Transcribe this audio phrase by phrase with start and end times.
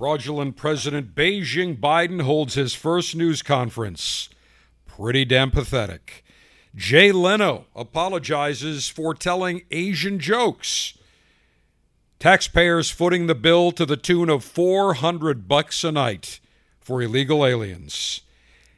[0.00, 4.30] Fraudulent President Beijing Biden holds his first news conference.
[4.86, 6.24] Pretty damn pathetic.
[6.74, 10.96] Jay Leno apologizes for telling Asian jokes.
[12.18, 16.40] Taxpayers footing the bill to the tune of 400 bucks a night
[16.80, 18.22] for illegal aliens.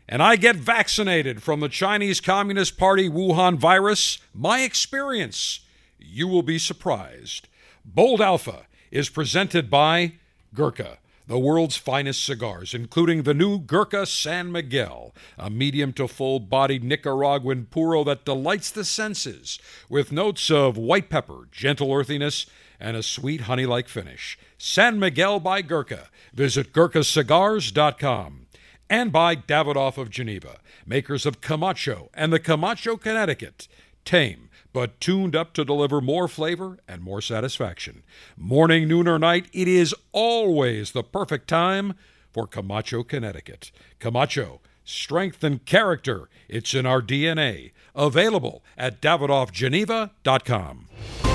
[0.09, 4.18] And I get vaccinated from the Chinese Communist Party Wuhan virus.
[4.34, 5.61] My experience.
[6.00, 7.46] You will be surprised.
[7.84, 10.14] Bold Alpha is presented by
[10.52, 16.41] Gurkha the world's finest cigars, including the new Gurkha San Miguel, a medium to full
[16.41, 22.46] bodied Nicaraguan puro that delights the senses with notes of white pepper, gentle earthiness,
[22.80, 24.38] and a sweet honey like finish.
[24.59, 26.09] San Miguel by Gurkha.
[26.34, 28.46] Visit GurkhaCigars.com.
[28.91, 33.68] And by Davidoff of Geneva, makers of Camacho and the Camacho Connecticut.
[34.04, 38.02] Tame but tuned up to deliver more flavor and more satisfaction.
[38.36, 41.95] Morning, noon, or night, it is always the perfect time
[42.32, 43.70] for Camacho, Connecticut.
[43.98, 47.73] Camacho, strength and character, it's in our DNA.
[47.95, 51.32] Available at DavidoffGeneva.com.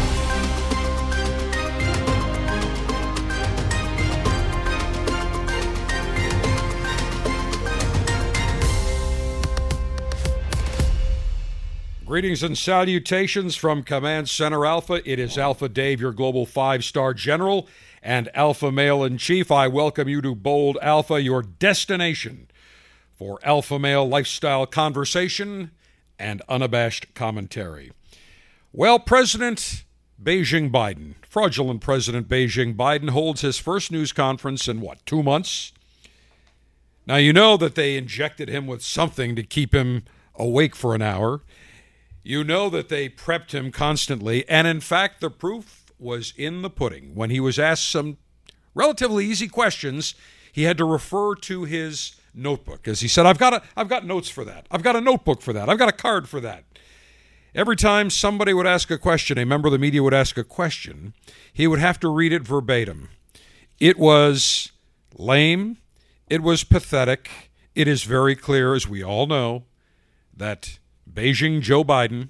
[12.07, 15.01] Greetings and salutations from Command Center Alpha.
[15.03, 17.67] It is Alpha Dave, your global five star general
[18.01, 19.51] and Alpha male in chief.
[19.51, 22.49] I welcome you to Bold Alpha, your destination
[23.17, 25.71] for alpha male lifestyle conversation
[26.17, 27.91] and unabashed commentary.
[28.71, 29.83] Well, President
[30.23, 35.73] Beijing Biden, fraudulent President Beijing Biden, holds his first news conference in what, two months?
[37.05, 40.03] Now, you know that they injected him with something to keep him
[40.35, 41.41] awake for an hour.
[42.27, 46.69] You know that they prepped him constantly, and in fact, the proof was in the
[46.69, 47.15] pudding.
[47.15, 48.17] When he was asked some
[48.75, 50.13] relatively easy questions,
[50.51, 54.05] he had to refer to his notebook as he said, "I've got a, I've got
[54.05, 54.67] notes for that.
[54.69, 55.69] I've got a notebook for that.
[55.69, 56.65] I've got a card for that."
[57.55, 60.43] Every time somebody would ask a question, a member of the media would ask a
[60.43, 61.13] question,
[61.53, 63.07] he would have to read it verbatim.
[63.79, 64.73] It was
[65.17, 65.77] lame.
[66.29, 67.29] It was pathetic.
[67.73, 69.63] It is very clear, as we all know,
[70.35, 70.77] that
[71.11, 72.29] Beijing Joe Biden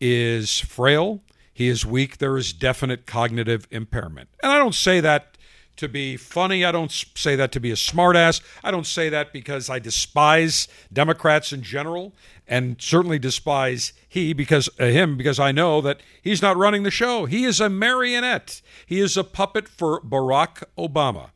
[0.00, 1.22] is frail,
[1.52, 4.28] he is weak, there is definite cognitive impairment.
[4.42, 5.36] And I don't say that
[5.76, 6.64] to be funny.
[6.64, 8.40] I don't say that to be a smartass.
[8.64, 12.14] I don't say that because I despise Democrats in general
[12.48, 16.90] and certainly despise he because uh, him because I know that he's not running the
[16.90, 17.26] show.
[17.26, 18.62] He is a marionette.
[18.86, 21.30] He is a puppet for Barack Obama.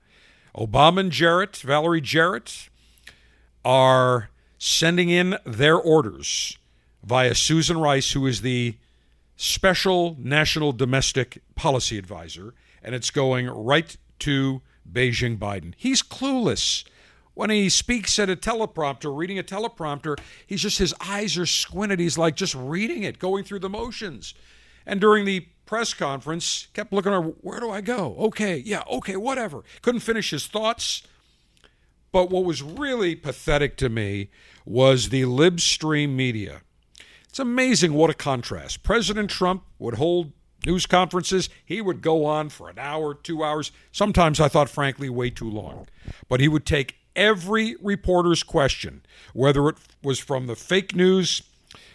[0.56, 2.68] Obama and Jarrett, Valerie Jarrett,
[3.64, 6.58] are sending in their orders
[7.02, 8.76] via Susan Rice, who is the
[9.34, 14.60] special national domestic policy advisor, and it's going right to
[14.90, 15.72] Beijing Biden.
[15.78, 16.84] He's clueless.
[17.32, 21.98] When he speaks at a teleprompter, reading a teleprompter, he's just, his eyes are squinted.
[21.98, 24.34] He's like just reading it, going through the motions.
[24.84, 28.14] And during the press conference, kept looking at where do I go?
[28.18, 29.62] Okay, yeah, okay, whatever.
[29.80, 31.02] Couldn't finish his thoughts.
[32.12, 34.30] But what was really pathetic to me
[34.64, 36.62] was the libstream media
[37.30, 38.82] it's amazing what a contrast.
[38.82, 40.32] President Trump would hold
[40.66, 41.48] news conferences.
[41.64, 43.70] He would go on for an hour, two hours.
[43.92, 45.86] Sometimes I thought, frankly, way too long.
[46.28, 51.42] But he would take every reporter's question, whether it was from the fake news,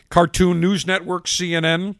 [0.07, 1.97] Cartoon News Network, CNN,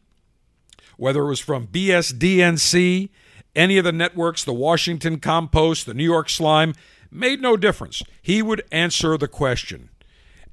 [0.95, 3.09] whether it was from BSDNC,
[3.53, 6.73] any of the networks, the Washington Compost, the New York Slime,
[7.15, 8.03] made no difference.
[8.21, 9.89] He would answer the question.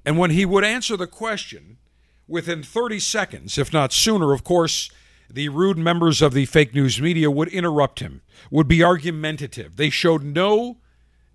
[0.04, 1.78] And when he would answer the question,
[2.26, 4.90] within 30 seconds, if not sooner, of course,
[5.28, 9.76] the rude members of the fake news media would interrupt him, would be argumentative.
[9.76, 10.78] They showed no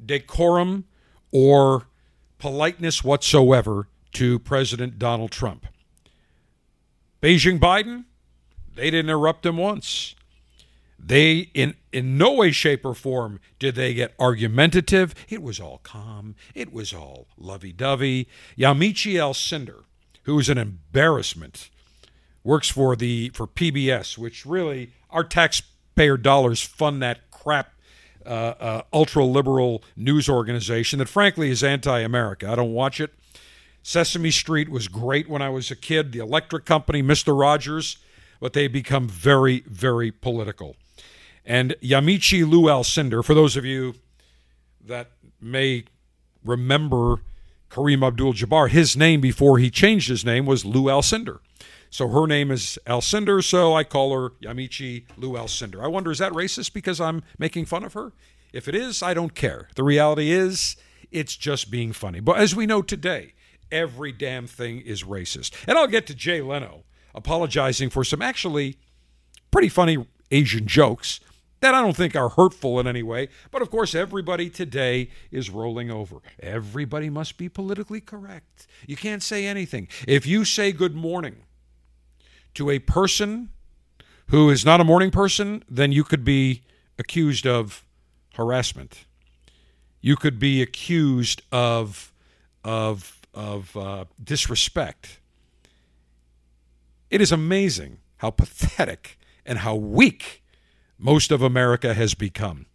[0.04, 0.86] decorum
[1.32, 1.88] or
[2.38, 5.66] politeness whatsoever to President Donald Trump.
[7.22, 8.06] Beijing Biden,
[8.76, 10.16] they didn't interrupt him once.
[11.08, 15.16] They, in, in no way, shape, or form, did they get argumentative.
[15.30, 16.36] It was all calm.
[16.54, 18.28] It was all lovey dovey.
[18.58, 19.84] Yamichi Yamiche Alcindor,
[20.24, 21.70] who is an embarrassment,
[22.44, 27.72] works for the for PBS, which really our taxpayer dollars fund that crap
[28.26, 28.30] uh,
[28.60, 32.50] uh, ultra liberal news organization that frankly is anti-America.
[32.50, 33.14] I don't watch it.
[33.82, 36.12] Sesame Street was great when I was a kid.
[36.12, 37.96] The Electric Company, Mister Rogers,
[38.42, 40.76] but they become very very political.
[41.48, 43.96] And Yamiche Lou Alcindor, for those of you
[44.86, 45.86] that may
[46.44, 47.22] remember
[47.72, 51.40] Kareem Abdul Jabbar, his name before he changed his name was Lou Alcindor.
[51.90, 55.82] So her name is Alcindor, so I call her Yamiche Lou Alcindor.
[55.82, 58.12] I wonder, is that racist because I'm making fun of her?
[58.52, 59.70] If it is, I don't care.
[59.76, 60.76] The reality is,
[61.12, 62.20] it's just being funny.
[62.20, 63.36] But as we know today,
[63.72, 65.54] every damn thing is racist.
[65.66, 66.84] And I'll get to Jay Leno
[67.16, 68.76] apologizing for some actually
[69.50, 71.22] pretty funny Asian jokes
[71.60, 73.30] that I don't think are hurtful in any way.
[73.52, 76.18] But of course, everybody today is rolling over.
[76.40, 78.68] Everybody must be politically correct.
[78.86, 79.88] You can't say anything.
[80.08, 81.38] If you say good morning
[82.54, 83.50] to a person
[84.28, 86.64] who is not a morning person, then you could be
[87.00, 87.84] accused of
[88.36, 89.06] harassment.
[90.02, 92.14] You could be accused of
[92.64, 95.20] of of uh, disrespect.
[97.10, 100.44] It is amazing how pathetic and how weak
[100.98, 102.66] most of America has become.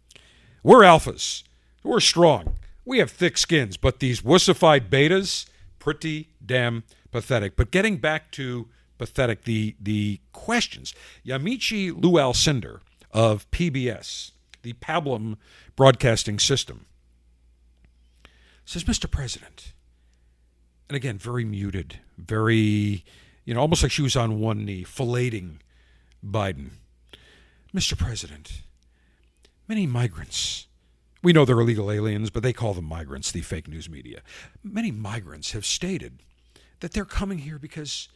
[0.63, 1.43] We're alphas.
[1.83, 2.57] We're strong.
[2.85, 5.45] We have thick skins, but these wussified betas,
[5.79, 7.55] pretty damn pathetic.
[7.55, 8.67] But getting back to
[8.97, 10.93] pathetic, the the questions.
[11.25, 12.79] Yamiche Lou Alcindor
[13.11, 14.31] of PBS,
[14.61, 15.37] the Pablum
[15.75, 16.85] broadcasting system,
[18.65, 19.09] says, Mr.
[19.09, 19.73] President,
[20.89, 23.03] and again, very muted, very,
[23.45, 25.57] you know, almost like she was on one knee, filleting
[26.25, 26.71] Biden.
[27.73, 27.97] Mr.
[27.97, 28.61] President,
[29.67, 30.67] many migrants,
[31.23, 34.21] we know they're illegal aliens, but they call them migrants, the fake news media.
[34.63, 36.19] Many migrants have stated
[36.81, 38.09] that they're coming here because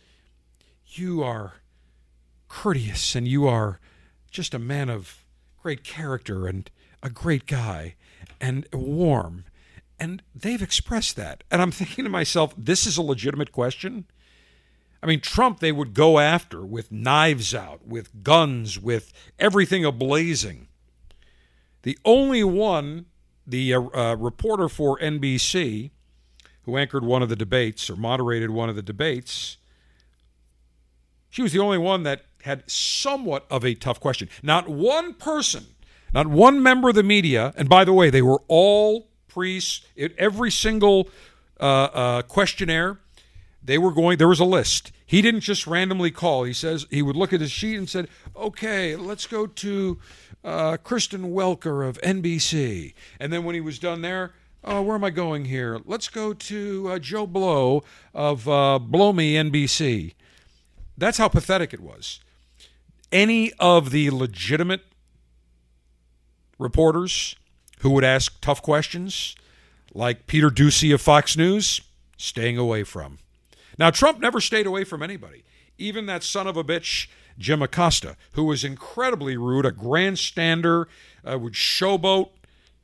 [0.86, 1.54] you are
[2.48, 3.80] courteous and you are
[4.30, 5.26] just a man of
[5.62, 6.70] great character and
[7.02, 7.96] a great guy
[8.40, 9.46] and warm.
[10.00, 11.44] And they've expressed that.
[11.50, 14.06] And I'm thinking to myself, this is a legitimate question.
[15.02, 20.68] I mean, Trump, they would go after with knives out, with guns, with everything ablazing.
[21.84, 23.06] The only one,
[23.46, 25.92] the uh, uh, reporter for NBC,
[26.64, 29.58] who anchored one of the debates or moderated one of the debates,
[31.30, 34.30] she was the only one that had somewhat of a tough question.
[34.42, 35.68] Not one person,
[36.14, 39.86] not one member of the media, and by the way, they were all priests,
[40.18, 41.10] every single
[41.60, 43.00] uh, uh questionnaire
[43.68, 44.94] they were going, there was a list.
[45.06, 46.46] He didn't just randomly call.
[46.46, 50.00] He says he would look at his sheet and said, okay, let's go to
[50.42, 52.94] uh, Kristen Welker of NBC.
[53.20, 54.32] And then when he was done there,
[54.64, 55.82] oh, where am I going here?
[55.84, 57.84] Let's go to uh, Joe Blow
[58.14, 60.14] of uh, Blow Me NBC.
[60.98, 62.22] That's how pathetic it was.
[63.12, 64.86] Any of the legitimate
[66.58, 67.36] reporters
[67.80, 69.36] who would ask tough questions,
[69.94, 71.82] like Peter Doocy of Fox News,
[72.16, 73.20] staying away from.
[73.78, 75.44] Now, Trump never stayed away from anybody.
[75.78, 77.08] Even that son of a bitch,
[77.38, 80.86] Jim Acosta, who was incredibly rude, a grandstander,
[81.24, 82.30] uh, would showboat.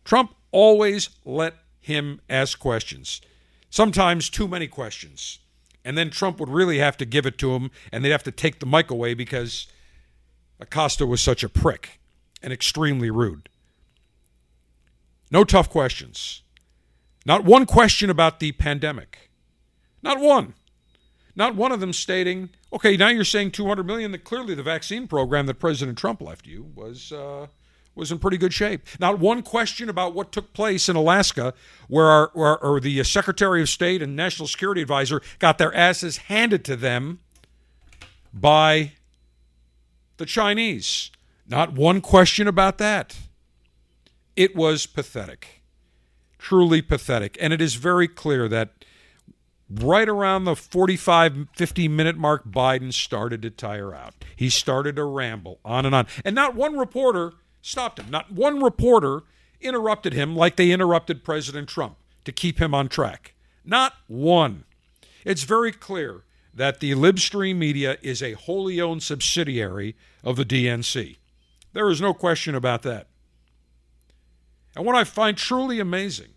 [0.06, 3.20] Trump always let him ask questions,
[3.70, 5.40] sometimes too many questions.
[5.84, 8.32] And then Trump would really have to give it to him, and they'd have to
[8.32, 9.68] take the mic away because
[10.60, 12.00] Acosta was such a prick
[12.42, 13.50] and extremely rude.
[15.30, 16.44] No tough questions.
[17.26, 19.30] Not one question about the pandemic.
[20.02, 20.54] Not one.
[21.36, 24.12] Not one of them stating, okay, now you're saying 200 million.
[24.12, 27.48] That clearly the vaccine program that President Trump left you was uh,
[27.96, 28.88] was in pretty good shape.
[29.00, 31.54] Not one question about what took place in Alaska,
[31.88, 36.18] where our, where, or the Secretary of State and National Security Advisor got their asses
[36.18, 37.20] handed to them
[38.34, 38.94] by
[40.18, 41.12] the Chinese.
[41.48, 43.18] Not one question about that.
[44.36, 45.62] It was pathetic,
[46.40, 48.86] truly pathetic, and it is very clear that
[49.70, 54.14] right around the 45, 50 minute mark, Biden started to tire out.
[54.36, 56.08] He started to ramble on and on.
[56.24, 58.10] And not one reporter stopped him.
[58.10, 59.22] Not one reporter
[59.62, 63.34] interrupted him like they interrupted President Trump to keep him on track.
[63.66, 64.66] Not one.
[65.26, 71.18] It's very clear that the Libstream media is a wholly owned subsidiary of the DNC.
[71.72, 73.08] There is no question about that.
[74.76, 76.33] And what I find truly amazing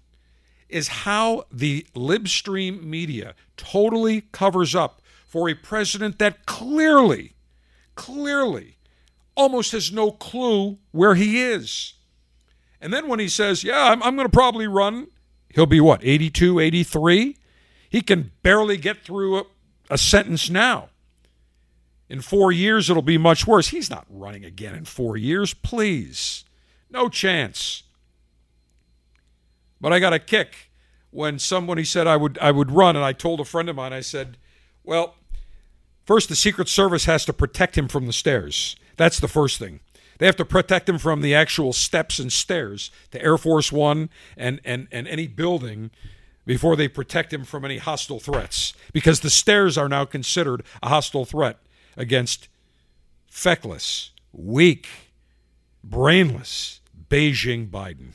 [0.68, 7.34] is how the libstream media totally covers up for a president that clearly,
[7.94, 8.76] clearly
[9.34, 11.94] almost has no clue where he is.
[12.80, 15.08] And then when he says, Yeah, I'm, I'm going to probably run,
[15.54, 17.36] he'll be what, 82, 83?
[17.88, 19.44] He can barely get through a,
[19.90, 20.90] a sentence now.
[22.08, 23.68] In four years, it'll be much worse.
[23.68, 25.54] He's not running again in four years.
[25.54, 26.44] Please.
[26.90, 27.82] No chance.
[29.80, 30.70] But I got a kick
[31.10, 33.92] when somebody said I would I would run, and I told a friend of mine,
[33.92, 34.36] I said,
[34.84, 35.16] "Well,
[36.04, 38.76] first the Secret Service has to protect him from the stairs.
[38.96, 39.80] That's the first thing.
[40.18, 44.10] They have to protect him from the actual steps and stairs to Air Force One
[44.36, 45.90] and and and any building."
[46.44, 50.88] Before they protect him from any hostile threats, because the stairs are now considered a
[50.88, 51.58] hostile threat
[51.96, 52.46] against
[53.28, 54.86] feckless, weak,
[55.82, 56.80] brainless
[57.10, 58.12] Beijing Biden.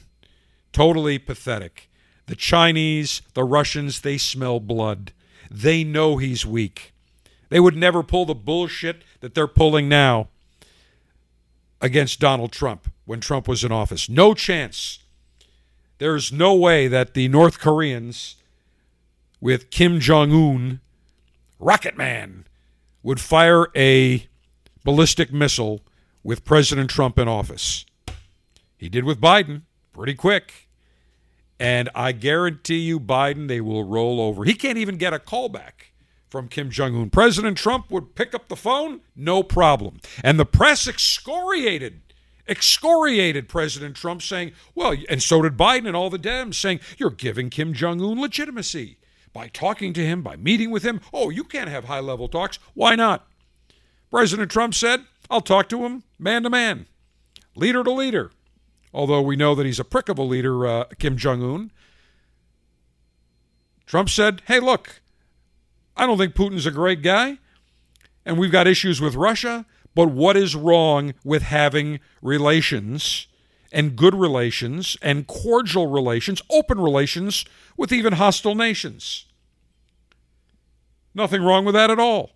[0.72, 1.90] Totally pathetic.
[2.28, 5.12] The Chinese, the Russians, they smell blood.
[5.50, 6.94] They know he's weak.
[7.50, 10.30] They would never pull the bullshit that they're pulling now
[11.82, 14.08] against Donald Trump when Trump was in office.
[14.08, 15.00] No chance.
[15.98, 18.38] There's no way that the North Koreans
[19.42, 20.80] with Kim Jong un,
[21.60, 22.46] Rocket Man,
[23.04, 24.28] would fire a
[24.86, 25.82] ballistic missile
[26.24, 27.86] with President Trump in office.
[28.78, 30.68] He did with Biden pretty quick.
[31.60, 34.44] And I guarantee you, Biden, they will roll over.
[34.44, 35.92] He can't even get a callback
[36.28, 37.10] from Kim Jong un.
[37.10, 40.00] President Trump would pick up the phone, no problem.
[40.24, 42.02] And the press excoriated,
[42.48, 47.12] excoriated President Trump, saying, well, and so did Biden and all the Dems, saying, you're
[47.12, 48.98] giving Kim Jong un legitimacy
[49.34, 51.02] by talking to him, by meeting with him.
[51.14, 52.58] Oh, you can't have high level talks.
[52.74, 53.28] Why not?
[54.10, 56.88] President Trump said, I'll talk to him man to man,
[57.56, 58.32] leader to leader
[58.94, 61.72] although we know that he's a prick of a leader, uh, Kim Jong un.
[63.86, 65.02] Trump said, hey, look,
[65.98, 67.38] I don't think Putin's a great guy,
[68.26, 73.28] and we've got issues with Russia, but what is wrong with having relations
[73.72, 77.46] and good relations and cordial relations, open relations
[77.76, 79.26] with even hostile nations?
[81.14, 82.32] Nothing wrong with that at all.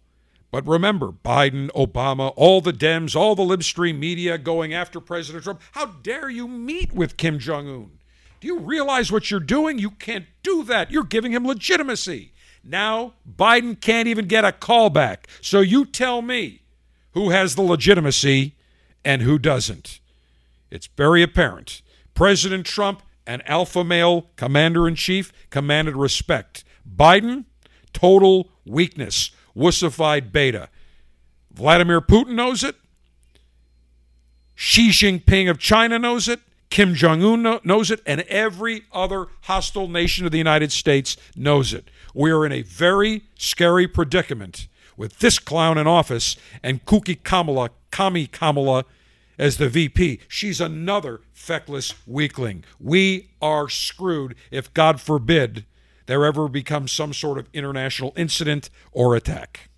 [0.56, 5.60] But remember, Biden, Obama, all the Dems, all the libstream media going after President Trump.
[5.74, 8.00] How dare you meet with Kim Jong un?
[8.40, 9.80] Do you realize what you're doing?
[9.80, 10.92] You can't do that.
[10.92, 12.32] You're giving him legitimacy.
[12.64, 15.28] Now, Biden can't even get a call back.
[15.42, 16.62] So you tell me
[17.12, 18.56] who has the legitimacy
[19.04, 20.00] and who doesn't.
[20.72, 21.82] It's very apparent.
[22.14, 26.64] President Trump, an alpha male commander in chief, commanded respect.
[26.90, 27.44] Biden,
[27.92, 30.70] total weakness wussified beta.
[31.54, 32.76] Vladimir Putin knows it.
[34.56, 36.40] Xi Jinping of China knows it.
[36.70, 38.02] Kim Jong un knows it.
[38.06, 41.90] And every other hostile nation of the United States knows it.
[42.14, 47.70] We are in a very scary predicament with this clown in office and Kuki Kamala,
[47.92, 48.86] Kami Kamala,
[49.38, 50.22] as the VP.
[50.28, 52.64] She's another feckless weakling.
[52.80, 55.66] We are screwed if, God forbid,
[56.06, 59.70] there ever becomes some sort of international incident or attack.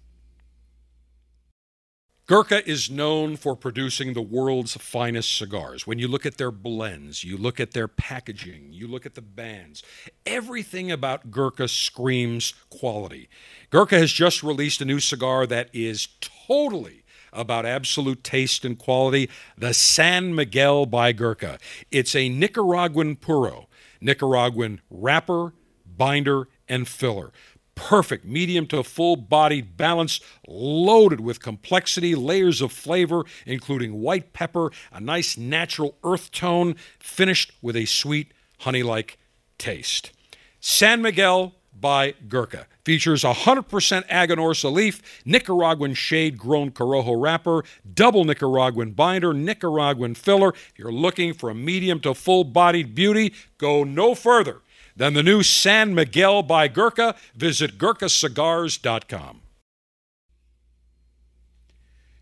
[2.27, 5.87] Gurkha is known for producing the world's finest cigars.
[5.87, 9.21] When you look at their blends, you look at their packaging, you look at the
[9.21, 9.81] bands,
[10.25, 13.29] everything about Gurkha screams quality.
[13.69, 19.29] Gurkha has just released a new cigar that is totally about absolute taste and quality
[19.57, 21.59] the San Miguel by Gurkha.
[21.91, 23.69] It's a Nicaraguan puro,
[24.01, 25.53] Nicaraguan wrapper,
[25.97, 27.31] binder, and filler.
[27.75, 34.71] Perfect medium to full bodied balance, loaded with complexity, layers of flavor, including white pepper,
[34.91, 39.19] a nice natural earth tone, finished with a sweet honey like
[39.59, 40.11] taste.
[40.59, 42.65] San Miguel by Gurkha.
[42.83, 47.63] Features 100% Aganorsa leaf, Nicaraguan shade grown Corojo wrapper,
[47.93, 50.49] double Nicaraguan binder, Nicaraguan filler.
[50.49, 54.61] If you're looking for a medium to full bodied beauty, go no further
[54.97, 57.15] than the new San Miguel by Gurkha.
[57.35, 59.41] Visit GurkhaCigars.com.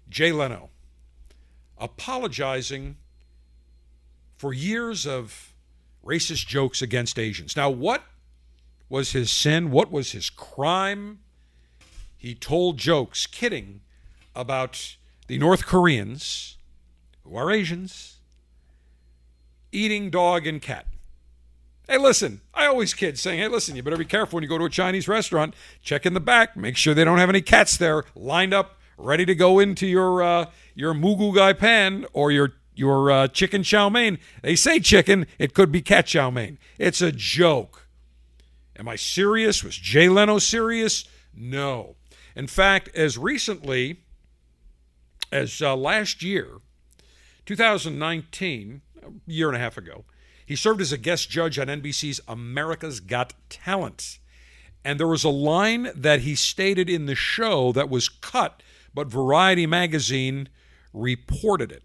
[0.08, 0.70] Jay Leno
[1.78, 2.96] apologizing
[4.38, 5.54] for years of
[6.06, 7.56] racist jokes against Asians.
[7.56, 8.04] Now, what
[8.88, 9.72] was his sin?
[9.72, 11.20] What was his crime?
[12.18, 13.82] He told jokes, kidding,
[14.36, 14.96] about
[15.28, 16.58] the North Koreans,
[17.24, 18.18] who are Asians,
[19.72, 20.86] eating dog and cat.
[21.88, 24.58] Hey, listen, I always kid saying, hey, listen, you better be careful when you go
[24.58, 25.54] to a Chinese restaurant.
[25.84, 29.24] Check in the back, make sure they don't have any cats there lined up, ready
[29.26, 33.62] to go into your uh, your moo goo gai pan or your your uh, chicken
[33.62, 34.18] chow mein.
[34.42, 36.58] They say chicken, it could be cat chow mein.
[36.80, 37.88] It's a joke.
[38.78, 39.64] Am I serious?
[39.64, 41.06] Was Jay Leno serious?
[41.36, 41.98] No.
[42.36, 44.02] In fact, as recently
[45.32, 46.50] as uh, last year,
[47.46, 50.04] 2019, a year and a half ago,
[50.46, 54.20] he served as a guest judge on NBC's America's Got Talent.
[54.84, 58.62] And there was a line that he stated in the show that was cut,
[58.94, 60.50] but Variety magazine
[60.94, 61.84] reported it.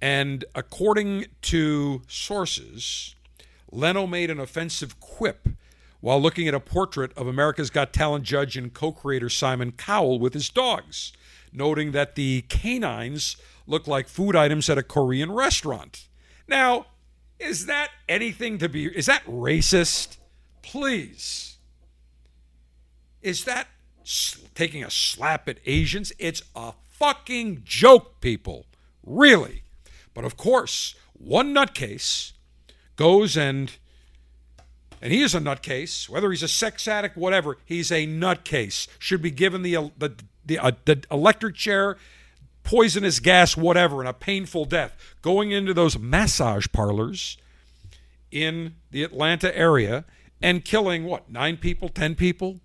[0.00, 3.14] And according to sources,
[3.72, 5.48] Leno made an offensive quip
[6.00, 10.20] while looking at a portrait of America's Got Talent judge and co creator Simon Cowell
[10.20, 11.12] with his dogs,
[11.52, 16.06] noting that the canines look like food items at a Korean restaurant.
[16.46, 16.86] Now,
[17.44, 18.86] is that anything to be?
[18.86, 20.16] Is that racist?
[20.62, 21.56] Please.
[23.22, 23.68] Is that
[24.54, 26.12] taking a slap at Asians?
[26.18, 28.66] It's a fucking joke, people.
[29.04, 29.62] Really.
[30.14, 32.32] But of course, one nutcase
[32.96, 33.72] goes and
[35.02, 38.88] and he is a nutcase, whether he's a sex addict, whatever, he's a nutcase.
[38.98, 40.14] Should be given the the
[40.46, 41.96] the, uh, the electric chair,
[42.64, 44.96] poisonous gas, whatever, and a painful death.
[45.22, 47.36] Going into those massage parlors
[48.30, 50.04] in the Atlanta area
[50.42, 52.60] and killing what nine people, ten people,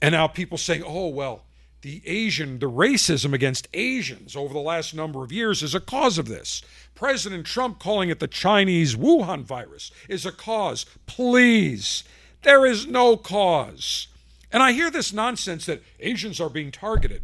[0.00, 1.42] and now people saying, "Oh well."
[1.86, 6.18] the Asian, the racism against Asians over the last number of years is a cause
[6.18, 6.60] of this.
[6.96, 10.84] President Trump calling it the Chinese Wuhan virus is a cause.
[11.06, 12.02] Please,
[12.42, 14.08] there is no cause.
[14.50, 17.22] And I hear this nonsense that Asians are being targeted.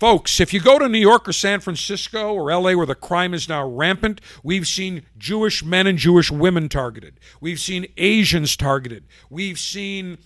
[0.00, 3.34] Folks, if you go to New York or San Francisco or LA where the crime
[3.34, 7.20] is now rampant, we've seen Jewish men and Jewish women targeted.
[7.38, 9.04] We've seen Asians targeted.
[9.28, 10.16] We've seen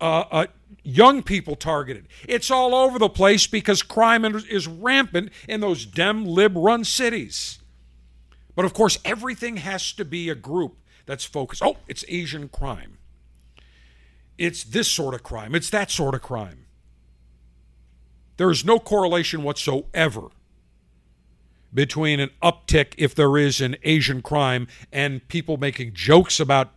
[0.00, 0.46] uh, uh,
[0.82, 2.08] young people targeted.
[2.28, 7.60] It's all over the place because crime is rampant in those Dem lib run cities.
[8.56, 11.62] But of course, everything has to be a group that's focused.
[11.62, 12.98] Oh, it's Asian crime.
[14.36, 15.54] It's this sort of crime.
[15.54, 16.59] It's that sort of crime.
[18.40, 20.28] There is no correlation whatsoever
[21.74, 26.72] between an uptick, if there is, in Asian crime and people making jokes about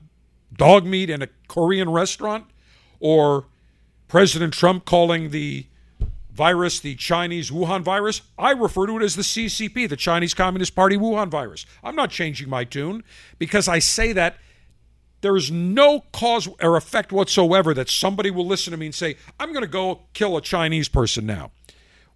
[0.53, 2.47] dog meat in a Korean restaurant
[2.99, 3.45] or
[4.09, 5.67] President Trump calling the
[6.33, 10.75] virus the Chinese Wuhan virus, I refer to it as the CCP, the Chinese Communist
[10.75, 11.65] Party Wuhan virus.
[11.81, 13.05] I'm not changing my tune
[13.39, 14.35] because I say that
[15.21, 19.15] there is no cause or effect whatsoever that somebody will listen to me and say,
[19.39, 21.52] I'm going to go kill a Chinese person now.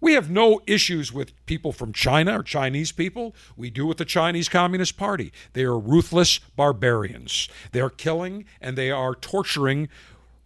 [0.00, 3.34] We have no issues with people from China or Chinese people.
[3.56, 5.32] We do with the Chinese Communist Party.
[5.54, 7.48] They are ruthless barbarians.
[7.72, 9.88] They are killing and they are torturing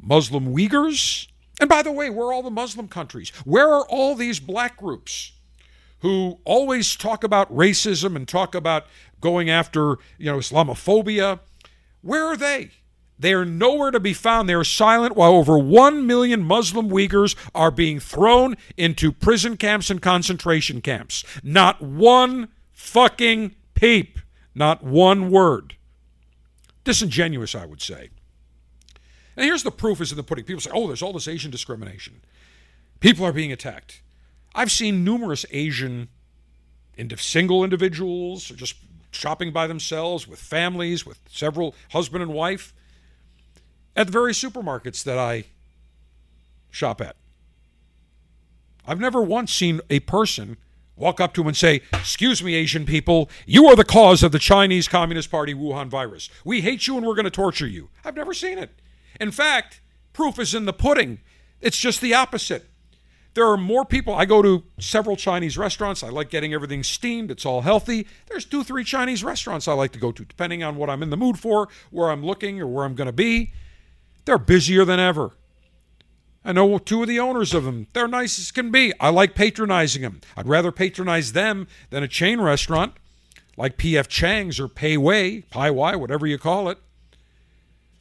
[0.01, 1.29] Muslim Uyghurs.
[1.61, 3.31] And by the way, where are all the Muslim countries?
[3.45, 5.33] Where are all these black groups
[6.01, 8.87] who always talk about racism and talk about
[9.21, 11.41] going after, you know, Islamophobia?
[12.01, 12.71] Where are they?
[13.19, 14.49] They are nowhere to be found.
[14.49, 19.91] They are silent while over 1 million Muslim Uyghurs are being thrown into prison camps
[19.91, 21.25] and concentration camps.
[21.43, 24.19] Not one fucking peep.
[24.55, 25.77] Not one word.
[26.85, 28.11] Disingenuous, I would say.
[29.37, 30.45] And here's the proof is in the pudding.
[30.45, 32.21] People say, oh, there's all this Asian discrimination.
[33.01, 34.03] People are being attacked.
[34.55, 36.09] I've seen numerous Asian
[37.17, 38.77] single individuals just
[39.11, 42.75] shopping by themselves with families, with several husband and wife
[43.97, 45.45] at the very supermarkets that I
[46.71, 47.17] shop at.
[48.87, 50.57] I've never once seen a person
[50.97, 54.33] walk up to him and say, Excuse me, Asian people, you are the cause of
[54.33, 56.29] the Chinese Communist Party Wuhan virus.
[56.45, 57.91] We hate you and we're going to torture you.
[58.05, 58.71] I've never seen it.
[59.21, 59.81] In fact,
[60.13, 61.21] proof is in the pudding.
[61.61, 62.69] It's just the opposite.
[63.35, 64.15] There are more people.
[64.15, 66.03] I go to several Chinese restaurants.
[66.03, 67.31] I like getting everything steamed.
[67.31, 68.07] It's all healthy.
[68.29, 71.09] There's two, three Chinese restaurants I like to go to, depending on what I'm in
[71.09, 73.53] the mood for, where I'm looking, or where I'm going to be.
[74.25, 75.33] They're busier than ever.
[76.45, 77.87] I know two of the owners of them.
[77.93, 78.93] They're nice as can be.
[78.99, 80.21] I like patronizing them.
[80.37, 82.95] I'd rather patronize them than a chain restaurant
[83.57, 84.09] like P.F.
[84.09, 86.79] Chang's or Pei Wei, Pai Wai, whatever you call it.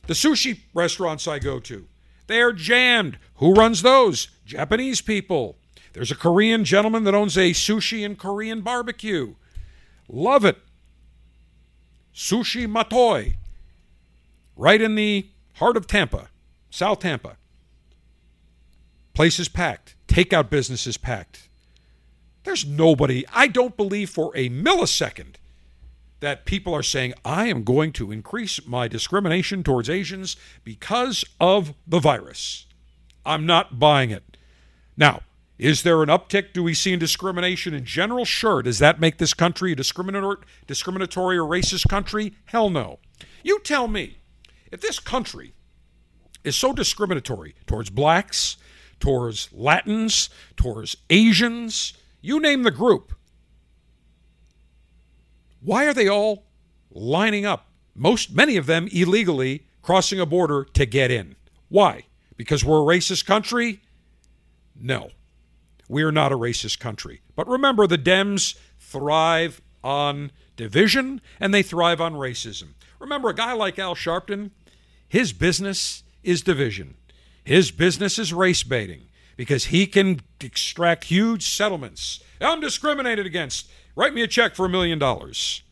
[0.08, 1.88] The sushi restaurants I go to,
[2.28, 3.18] they are jammed.
[3.36, 4.30] Who runs those?
[4.46, 5.58] Japanese people.
[5.94, 9.36] There's a Korean gentleman that owns a sushi and Korean barbecue.
[10.08, 10.58] Love it.
[12.16, 13.36] Sushi Matoi.
[14.56, 16.30] Right in the heart of Tampa,
[16.70, 17.38] South Tampa.
[19.14, 19.96] Place is packed.
[20.08, 21.50] Takeout business is packed.
[22.44, 25.36] There's nobody, I don't believe for a millisecond
[26.22, 31.74] that people are saying, I am going to increase my discrimination towards Asians because of
[31.86, 32.68] the virus.
[33.26, 34.38] I'm not buying it.
[34.96, 35.22] Now,
[35.58, 36.54] is there an uptick?
[36.54, 38.26] Do we see in discrimination in general?
[38.26, 38.64] Sure.
[38.64, 42.34] Does that make this country a discriminatory, discriminatory or racist country?
[42.46, 43.00] Hell no.
[43.44, 44.18] You tell me,
[44.72, 45.54] if this country
[46.44, 48.58] is so discriminatory towards blacks,
[49.00, 53.14] towards Latins, towards Asians, you name the group,
[55.60, 56.46] why are they all
[56.90, 57.68] lining up?
[57.94, 61.36] Most, many of them illegally crossing a border to get in.
[61.70, 62.06] Why?
[62.38, 63.82] Because we're a racist country?
[64.76, 65.10] No,
[65.88, 67.22] we are not a racist country.
[67.36, 72.70] But remember, the Dems thrive on division and they thrive on racism.
[73.00, 74.52] Remember, a guy like Al Sharpton,
[75.12, 76.96] his business is division.
[77.44, 82.24] His business is race baiting because he can extract huge settlements.
[82.40, 83.70] I'm discriminated against.
[83.94, 85.64] Write me a check for a million dollars.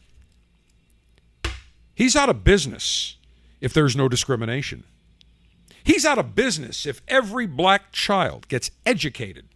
[1.95, 3.15] He's out of business
[3.61, 4.83] if there's no discrimination.
[5.85, 9.47] He's out of business if every black child gets educated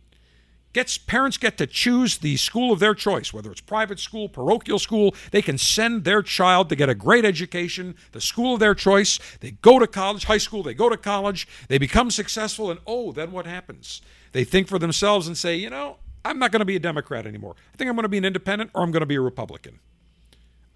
[0.73, 4.79] gets parents get to choose the school of their choice, whether it's private school, parochial
[4.79, 5.15] school.
[5.31, 9.19] They can send their child to get a great education, the school of their choice.
[9.39, 13.11] They go to college, high school, they go to college, they become successful, and oh,
[13.11, 14.01] then what happens?
[14.31, 17.25] They think for themselves and say, you know, I'm not going to be a Democrat
[17.25, 17.55] anymore.
[17.73, 19.79] I think I'm going to be an independent or I'm going to be a Republican.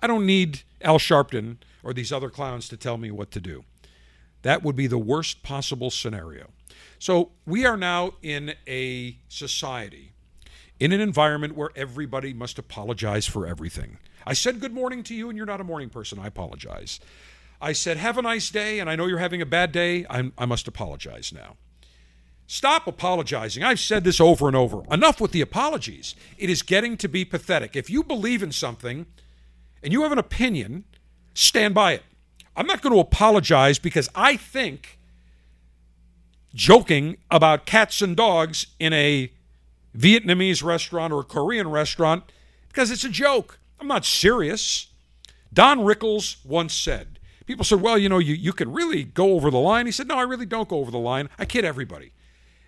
[0.01, 3.63] I don't need Al Sharpton or these other clowns to tell me what to do.
[4.43, 6.49] That would be the worst possible scenario.
[6.99, 10.13] So we are now in a society,
[10.79, 13.99] in an environment where everybody must apologize for everything.
[14.25, 16.19] I said good morning to you, and you're not a morning person.
[16.19, 16.99] I apologize.
[17.61, 20.05] I said, have a nice day, and I know you're having a bad day.
[20.09, 21.55] I'm, i must apologize now.
[22.45, 23.63] Stop apologizing.
[23.63, 24.83] I've said this over and over.
[24.91, 26.15] Enough with the apologies.
[26.37, 27.75] It is getting to be pathetic.
[27.75, 29.05] If you believe in something
[29.83, 30.85] and you have an opinion,
[31.33, 32.03] stand by it.
[32.55, 34.96] I'm not going to apologize because I think
[36.57, 39.31] joking about cats and dogs in a
[39.95, 42.23] Vietnamese restaurant or a Korean restaurant
[42.67, 43.59] because it's a joke.
[43.79, 44.87] I'm not serious.
[45.53, 49.51] Don Rickles once said, people said, well, you know, you, you can really go over
[49.51, 49.85] the line.
[49.85, 51.29] He said, no, I really don't go over the line.
[51.37, 52.11] I kid everybody.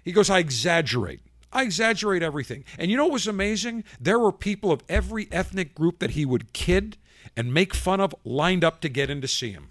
[0.06, 1.22] He goes, I exaggerate.
[1.52, 2.66] I exaggerate everything.
[2.78, 3.84] And you know what was amazing?
[4.00, 6.98] There were people of every ethnic group that he would kid
[7.36, 9.70] and make fun of lined up to get in to see him.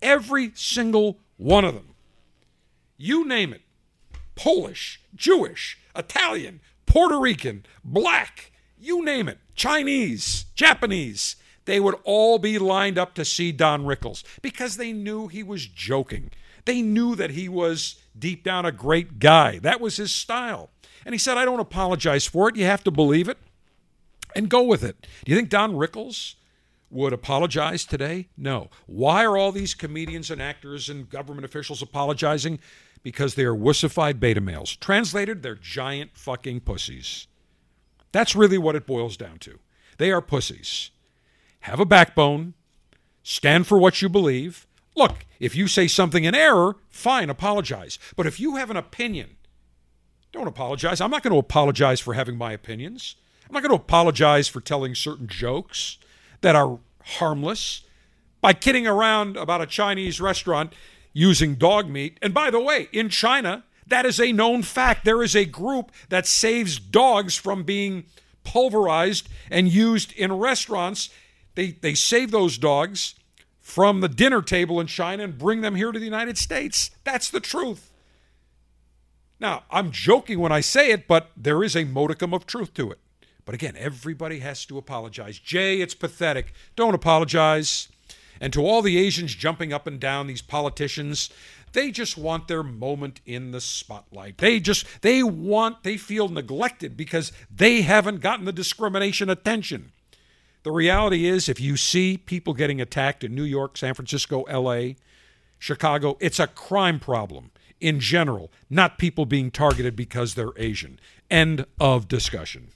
[0.00, 1.94] Every single one of them.
[2.98, 3.62] You name it
[4.34, 11.36] Polish, Jewish, Italian, Puerto Rican, black, you name it, Chinese, Japanese.
[11.64, 15.66] They would all be lined up to see Don Rickles because they knew he was
[15.66, 16.30] joking.
[16.64, 19.58] They knew that he was deep down a great guy.
[19.58, 20.70] That was his style.
[21.04, 22.56] And he said, I don't apologize for it.
[22.56, 23.38] You have to believe it
[24.34, 25.06] and go with it.
[25.24, 26.34] Do you think Don Rickles
[26.90, 28.28] would apologize today?
[28.36, 28.70] No.
[28.86, 32.60] Why are all these comedians and actors and government officials apologizing?
[33.02, 34.76] Because they are wussified beta males.
[34.76, 37.26] Translated, they're giant fucking pussies.
[38.12, 39.58] That's really what it boils down to.
[39.98, 40.90] They are pussies.
[41.60, 42.54] Have a backbone,
[43.22, 44.66] stand for what you believe.
[44.96, 47.98] Look, if you say something in error, fine, apologize.
[48.16, 49.36] But if you have an opinion,
[50.32, 51.00] don't apologize.
[51.00, 53.16] I'm not going to apologize for having my opinions.
[53.46, 55.98] I'm not going to apologize for telling certain jokes
[56.40, 57.82] that are harmless.
[58.40, 60.72] By kidding around about a Chinese restaurant,
[61.18, 62.16] using dog meat.
[62.22, 65.04] And by the way, in China, that is a known fact.
[65.04, 68.04] There is a group that saves dogs from being
[68.44, 71.10] pulverized and used in restaurants.
[71.56, 73.16] They, they save those dogs
[73.60, 76.92] from the dinner table in China and bring them here to the United States.
[77.02, 77.92] That's the truth.
[79.40, 82.92] Now, I'm joking when I say it, but there is a modicum of truth to
[82.92, 82.98] it.
[83.44, 85.38] But again, everybody has to apologize.
[85.38, 86.52] Jay, it's pathetic.
[86.76, 87.88] Don't apologize.
[88.40, 91.30] And to all the Asians jumping up and down, these politicians,
[91.72, 94.38] they just want their moment in the spotlight.
[94.38, 99.92] They just, they want, they feel neglected because they haven't gotten the discrimination attention.
[100.62, 104.94] The reality is, if you see people getting attacked in New York, San Francisco, LA,
[105.58, 110.98] Chicago, it's a crime problem in general, not people being targeted because they're Asian.
[111.30, 112.68] End of discussion.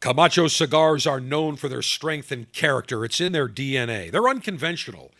[0.00, 3.04] Camacho cigars are known for their strength and character.
[3.04, 4.10] It's in their DNA.
[4.12, 5.10] They're unconventional.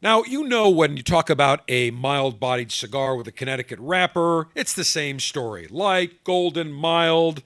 [0.00, 4.48] Now, you know when you talk about a mild bodied cigar with a Connecticut wrapper,
[4.54, 5.66] it's the same story.
[5.68, 7.42] Light, golden, mild,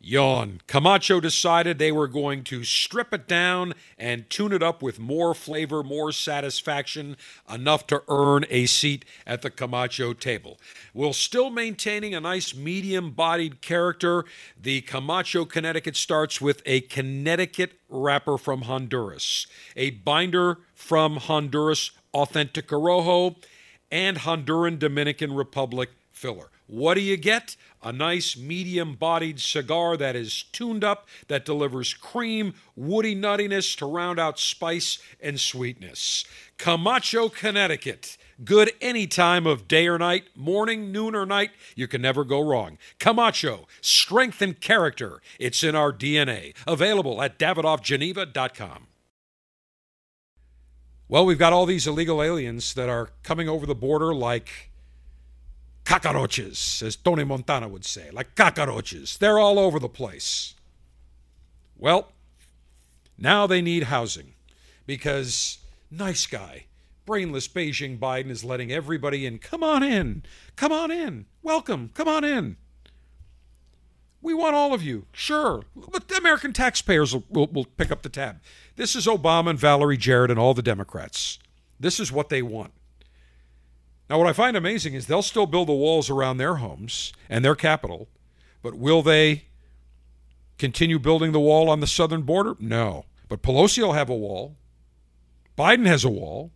[0.00, 0.60] Yawn.
[0.66, 5.34] Camacho decided they were going to strip it down and tune it up with more
[5.34, 7.16] flavor, more satisfaction,
[7.52, 10.58] enough to earn a seat at the Camacho table.
[10.92, 14.24] While still maintaining a nice medium bodied character,
[14.60, 22.68] the Camacho Connecticut starts with a Connecticut wrapper from Honduras, a binder from Honduras Authentic
[22.68, 23.36] Corojo,
[23.90, 26.50] and Honduran Dominican Republic filler.
[26.66, 27.56] What do you get?
[27.82, 33.86] A nice medium bodied cigar that is tuned up, that delivers cream, woody nuttiness to
[33.86, 36.24] round out spice and sweetness.
[36.58, 38.18] Camacho, Connecticut.
[38.44, 41.50] Good any time of day or night, morning, noon, or night.
[41.74, 42.78] You can never go wrong.
[42.98, 45.22] Camacho, strength and character.
[45.38, 46.54] It's in our DNA.
[46.66, 48.88] Available at davidoffgeneva.com.
[51.10, 54.70] Well, we've got all these illegal aliens that are coming over the border like
[55.84, 59.16] cockroaches, as Tony Montana would say, like cockroaches.
[59.16, 60.54] They're all over the place.
[61.78, 62.12] Well,
[63.16, 64.34] now they need housing
[64.86, 65.58] because
[65.90, 66.66] nice guy,
[67.06, 69.38] brainless Beijing Biden is letting everybody in.
[69.38, 70.24] Come on in.
[70.56, 71.24] Come on in.
[71.42, 71.90] Welcome.
[71.94, 72.58] Come on in.
[74.20, 75.06] We want all of you.
[75.12, 75.62] Sure.
[75.74, 78.40] But the American taxpayers will, will, will pick up the tab.
[78.78, 81.40] This is Obama and Valerie Jarrett and all the Democrats.
[81.80, 82.72] This is what they want.
[84.08, 87.44] Now, what I find amazing is they'll still build the walls around their homes and
[87.44, 88.06] their capital,
[88.62, 89.46] but will they
[90.58, 92.54] continue building the wall on the southern border?
[92.60, 93.04] No.
[93.28, 94.54] But Pelosi will have a wall.
[95.58, 96.52] Biden has a wall.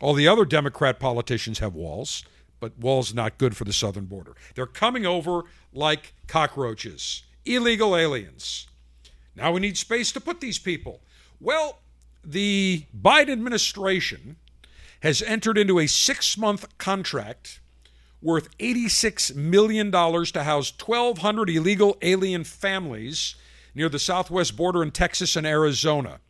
[0.00, 2.24] All the other Democrat politicians have walls,
[2.58, 4.34] but walls not good for the southern border.
[4.56, 8.66] They're coming over like cockroaches, illegal aliens.
[9.36, 11.02] Now we need space to put these people.
[11.40, 11.78] Well,
[12.22, 14.36] the Biden administration
[15.02, 17.60] has entered into a six month contract
[18.20, 23.36] worth $86 million to house 1,200 illegal alien families
[23.74, 26.20] near the southwest border in Texas and Arizona.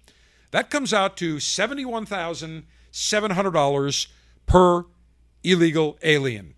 [0.52, 4.06] That comes out to $71,700
[4.46, 4.84] per
[5.42, 6.54] illegal alien.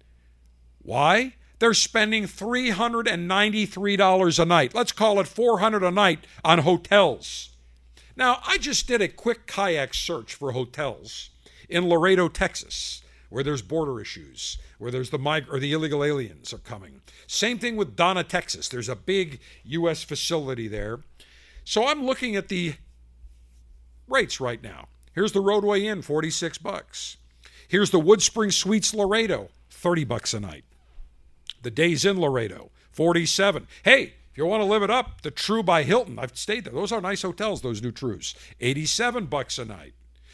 [0.82, 1.36] Why?
[1.58, 4.74] They're spending $393 a night.
[4.74, 7.51] Let's call it 400 a night on hotels.
[8.16, 11.30] Now, I just did a quick kayak search for hotels
[11.68, 16.52] in Laredo, Texas, where there's border issues, where there's the mig- or the illegal aliens
[16.52, 17.00] are coming.
[17.26, 18.68] Same thing with Donna, Texas.
[18.68, 20.02] There's a big U.S.
[20.04, 21.00] facility there.
[21.64, 22.74] So I'm looking at the
[24.08, 24.88] rates right now.
[25.14, 27.16] Here's the Rodeway Inn, 46 bucks.
[27.68, 30.64] Here's the Woodspring Suites Laredo, 30 bucks a night.
[31.62, 33.66] The Days Inn Laredo, 47.
[33.84, 36.72] Hey, if you want to live it up, the Tru by Hilton, I've stayed there.
[36.72, 38.34] Those are nice hotels, those new Trus.
[38.62, 39.92] 87 bucks a night.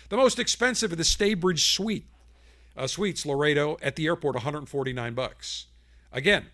[0.08, 2.06] The most expensive of the Staybridge Suite,
[2.76, 5.66] uh, Suites Laredo at the airport, 149 bucks.
[6.12, 6.46] Again,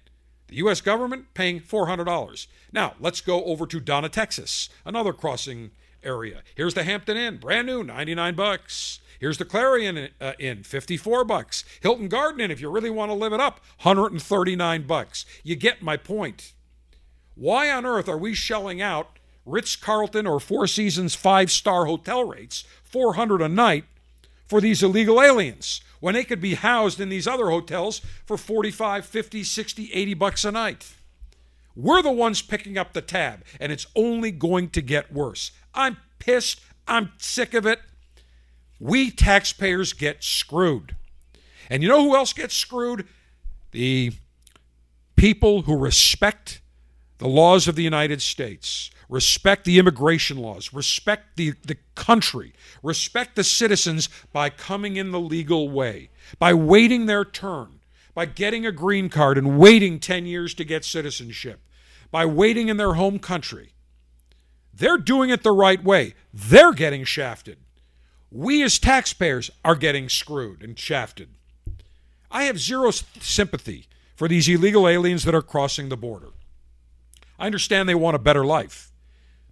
[0.48, 0.80] the U.S.
[0.80, 2.46] government paying $400.
[2.72, 6.42] Now, let's go over to Donna, Texas, another crossing area.
[6.54, 9.00] Here's the Hampton Inn, brand new, 99 bucks.
[9.20, 11.64] Here's the Clarion uh, Inn, 54 bucks.
[11.83, 15.26] Hilton Garden Inn, if you really want to live it up, 139 bucks.
[15.42, 16.54] You get my point.
[17.34, 22.24] Why on earth are we shelling out Ritz Carlton or Four Seasons five star hotel
[22.24, 23.84] rates, 400 a night,
[24.46, 29.04] for these illegal aliens when they could be housed in these other hotels for 45,
[29.04, 30.94] 50, 60, 80 bucks a night?
[31.76, 35.50] We're the ones picking up the tab, and it's only going to get worse.
[35.74, 36.60] I'm pissed.
[36.86, 37.80] I'm sick of it.
[38.78, 40.94] We taxpayers get screwed.
[41.68, 43.06] And you know who else gets screwed?
[43.72, 44.12] The
[45.16, 46.60] people who respect
[47.24, 53.34] the laws of the United States, respect the immigration laws, respect the, the country, respect
[53.34, 57.80] the citizens by coming in the legal way, by waiting their turn,
[58.12, 61.60] by getting a green card and waiting 10 years to get citizenship,
[62.10, 63.72] by waiting in their home country.
[64.74, 66.12] They're doing it the right way.
[66.30, 67.56] They're getting shafted.
[68.30, 71.30] We as taxpayers are getting screwed and shafted.
[72.30, 76.33] I have zero sympathy for these illegal aliens that are crossing the border.
[77.44, 78.90] I understand they want a better life,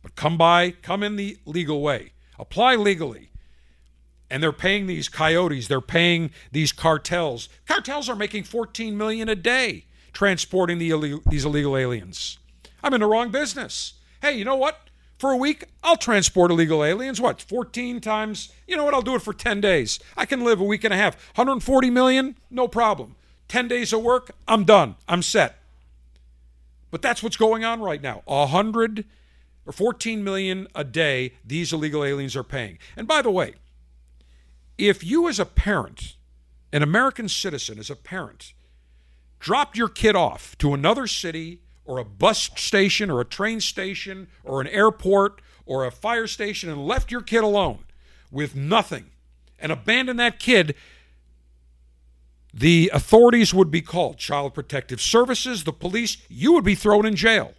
[0.00, 3.33] but come by, come in the legal way, apply legally.
[4.31, 7.50] And they're paying these coyotes, they're paying these cartels.
[7.68, 12.38] Cartels are making 14 million a day transporting the illegal, these illegal aliens.
[12.83, 13.92] I'm in the wrong business.
[14.22, 14.88] Hey, you know what?
[15.18, 17.20] For a week, I'll transport illegal aliens.
[17.20, 17.42] What?
[17.42, 18.50] 14 times?
[18.66, 18.94] You know what?
[18.94, 20.00] I'll do it for 10 days.
[20.16, 21.14] I can live a week and a half.
[21.37, 22.38] 140 million?
[22.50, 23.16] No problem.
[23.48, 24.96] 10 days of work, I'm done.
[25.07, 25.62] I'm set.
[26.92, 28.22] But that's what's going on right now.
[28.28, 29.07] A hundred
[29.66, 32.78] or 14 million a day these illegal aliens are paying.
[32.96, 33.55] And by the way,
[34.78, 36.16] if you as a parent,
[36.72, 38.52] an American citizen as a parent,
[39.40, 44.28] dropped your kid off to another city or a bus station or a train station
[44.44, 47.85] or an airport or a fire station and left your kid alone
[48.31, 49.07] with nothing
[49.59, 50.74] and abandoned that kid
[52.54, 57.16] the authorities would be called Child Protective Services, the police, you would be thrown in
[57.16, 57.54] jail.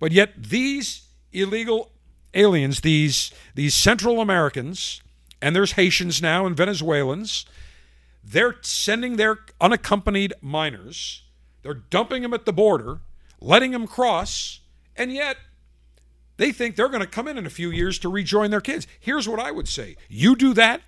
[0.00, 1.92] But yet these illegal
[2.34, 5.02] aliens, these these Central Americans,
[5.40, 7.44] and there's Haitians now and Venezuelans,
[8.24, 11.24] they're sending their unaccompanied minors,
[11.62, 13.00] they're dumping them at the border,
[13.40, 14.60] letting them cross,
[14.96, 15.36] and yet
[16.38, 18.86] they think they're going to come in in a few years to rejoin their kids.
[18.98, 19.96] Here's what I would say.
[20.08, 20.80] You do that,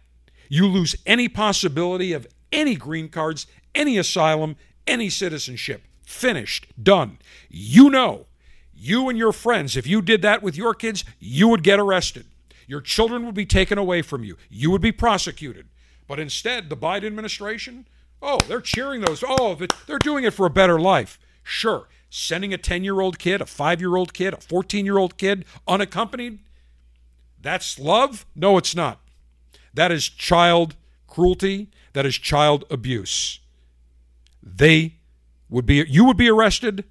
[0.48, 5.82] you lose any possibility of any green cards, any asylum, any citizenship.
[6.06, 6.66] Finished.
[6.82, 7.18] Done.
[7.50, 8.26] You know,
[8.72, 12.26] you and your friends, if you did that with your kids, you would get arrested.
[12.66, 14.38] Your children would be taken away from you.
[14.48, 15.66] You would be prosecuted.
[16.06, 17.86] But instead, the Biden administration,
[18.22, 19.22] oh, they're cheering those.
[19.26, 21.18] Oh, they're doing it for a better life.
[21.42, 21.88] Sure.
[22.08, 25.18] Sending a 10 year old kid, a five year old kid, a 14 year old
[25.18, 26.38] kid unaccompanied,
[27.40, 28.24] that's love?
[28.34, 29.00] No, it's not.
[29.74, 30.76] That is child
[31.14, 33.38] cruelty that is child abuse.
[34.42, 34.96] They
[35.48, 36.84] would be you would be arrested.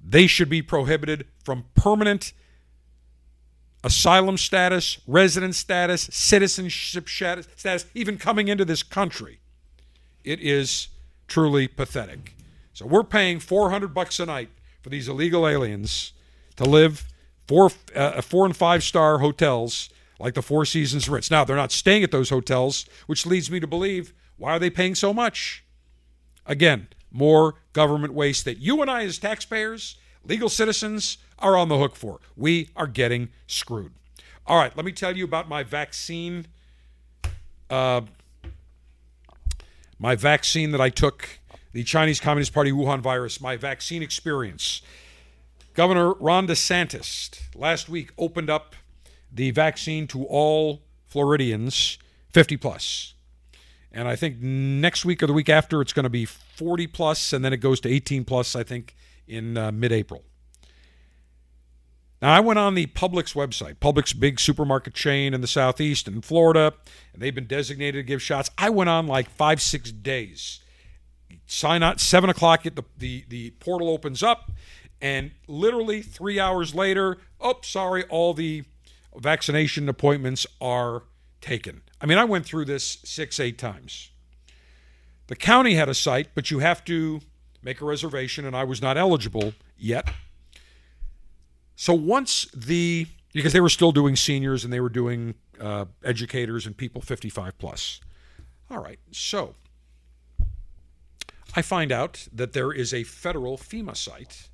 [0.00, 2.32] They should be prohibited from permanent
[3.82, 9.40] asylum status, resident status, citizenship status, even coming into this country.
[10.22, 10.88] It is
[11.26, 12.34] truly pathetic.
[12.72, 14.50] So we're paying 400 bucks a night
[14.80, 16.12] for these illegal aliens
[16.54, 17.04] to live
[17.48, 21.30] four uh, four and five star hotels like the Four Seasons Ritz.
[21.30, 24.70] Now they're not staying at those hotels, which leads me to believe why are they
[24.70, 25.64] paying so much?
[26.44, 31.78] Again, more government waste that you and I as taxpayers, legal citizens are on the
[31.78, 32.20] hook for.
[32.36, 33.92] We are getting screwed.
[34.46, 36.46] All right, let me tell you about my vaccine
[37.68, 38.02] uh,
[39.98, 41.40] my vaccine that I took,
[41.72, 44.82] the Chinese Communist Party Wuhan virus, my vaccine experience.
[45.74, 48.74] Governor Ron DeSantis last week opened up
[49.36, 51.98] the vaccine to all Floridians
[52.32, 53.14] 50 plus.
[53.92, 57.32] And I think next week or the week after, it's going to be 40 plus,
[57.32, 58.96] and then it goes to 18 plus, I think,
[59.26, 60.24] in uh, mid April.
[62.20, 66.22] Now, I went on the Publix website, Publix big supermarket chain in the southeast in
[66.22, 66.72] Florida,
[67.12, 68.50] and they've been designated to give shots.
[68.56, 70.60] I went on like five, six days.
[71.46, 72.62] Sign out seven o'clock.
[72.62, 74.50] The, the the portal opens up,
[75.00, 78.64] and literally three hours later, oh, sorry, all the
[79.18, 81.04] vaccination appointments are
[81.40, 81.82] taken.
[82.00, 84.10] I mean, I went through this six, eight times.
[85.28, 87.20] The county had a site, but you have to
[87.62, 90.08] make a reservation, and I was not eligible yet.
[91.74, 96.64] So once the because they were still doing seniors and they were doing uh, educators
[96.64, 98.00] and people 55 plus.
[98.70, 99.54] All right, so
[101.54, 104.48] I find out that there is a federal FEMA site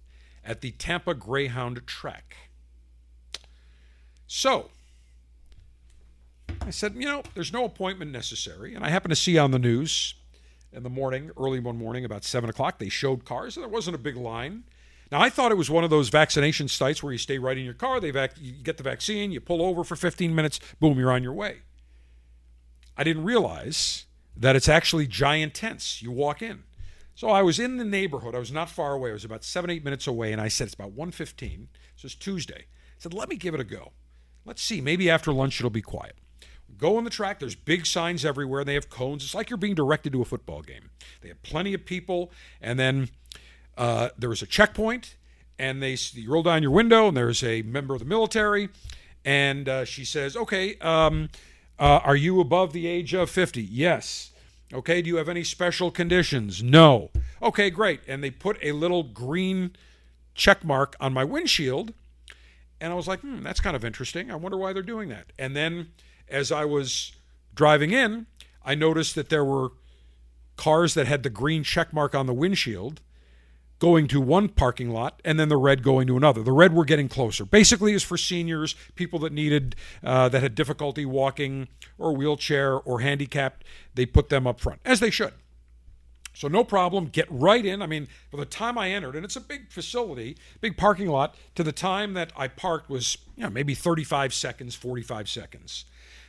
[0.44, 2.37] at the Tampa Greyhound track.
[4.35, 4.71] So
[6.62, 8.75] I said, you know, there's no appointment necessary.
[8.75, 10.14] And I happened to see on the news
[10.73, 13.95] in the morning, early one morning, about 7 o'clock, they showed cars, and there wasn't
[13.95, 14.64] a big line.
[15.11, 17.64] Now, I thought it was one of those vaccination sites where you stay right in
[17.66, 20.99] your car, they vac- you get the vaccine, you pull over for 15 minutes, boom,
[20.99, 21.59] you're on your way.
[22.97, 26.01] I didn't realize that it's actually giant tents.
[26.01, 26.62] You walk in.
[27.14, 28.35] So I was in the neighborhood.
[28.35, 29.11] I was not far away.
[29.11, 31.66] I was about seven, eight minutes away, and I said, it's about 1.15.
[31.97, 32.64] This is Tuesday.
[32.64, 33.92] I said, let me give it a go.
[34.44, 34.81] Let's see.
[34.81, 36.16] Maybe after lunch it'll be quiet.
[36.78, 37.38] Go on the track.
[37.38, 38.64] There's big signs everywhere.
[38.64, 39.22] They have cones.
[39.22, 40.90] It's like you're being directed to a football game.
[41.20, 42.33] They have plenty of people.
[42.61, 43.09] And then
[43.76, 45.16] uh, a checkpoint,
[45.59, 48.68] and they you roll down your window, and there's a member of the military,
[49.24, 51.28] and uh, she says, "Okay, um,
[51.78, 54.31] uh, are you above the age of 50?" Yes.
[54.72, 55.02] Okay.
[55.02, 56.62] Do you have any special conditions?
[56.62, 57.11] No.
[57.42, 58.00] Okay, great.
[58.09, 59.76] And they put a little green
[60.35, 61.92] check mark on my windshield,
[62.83, 64.31] and I was like, "Hmm, that's kind of interesting.
[64.31, 65.92] I wonder why they're doing that." And then,
[66.29, 67.12] as I was
[67.55, 68.27] driving in,
[68.64, 69.71] I noticed that there were
[70.57, 73.01] cars that had the green check mark on the windshield
[73.79, 76.42] going to one parking lot and then the red going to another.
[76.42, 77.45] The red we're getting closer.
[77.45, 81.68] Basically, is for seniors, people that needed uh, that had difficulty walking
[81.99, 83.64] or wheelchair or handicapped.
[83.95, 85.33] They put them up front as they should.
[86.35, 87.07] So no problem.
[87.07, 87.83] Get right in.
[87.83, 91.37] I mean, by the time I entered, and it's a big facility, big parking lot,
[91.55, 95.85] to the time that I parked was you know, maybe 35 seconds, 45 seconds.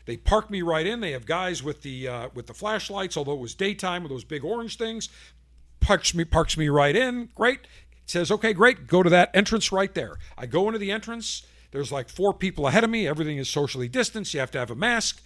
[0.05, 0.99] They park me right in.
[0.99, 4.25] They have guys with the uh, with the flashlights, although it was daytime with those
[4.25, 5.07] big orange things
[5.83, 7.29] parks me parks me right in.
[7.35, 7.59] Great.
[7.59, 8.87] It says, okay, great.
[8.87, 10.15] Go to that entrance right there.
[10.37, 11.45] I go into the entrance.
[11.71, 13.07] There's like four people ahead of me.
[13.07, 14.33] Everything is socially distanced.
[14.33, 15.21] You have to have a mask.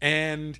[0.00, 0.58] And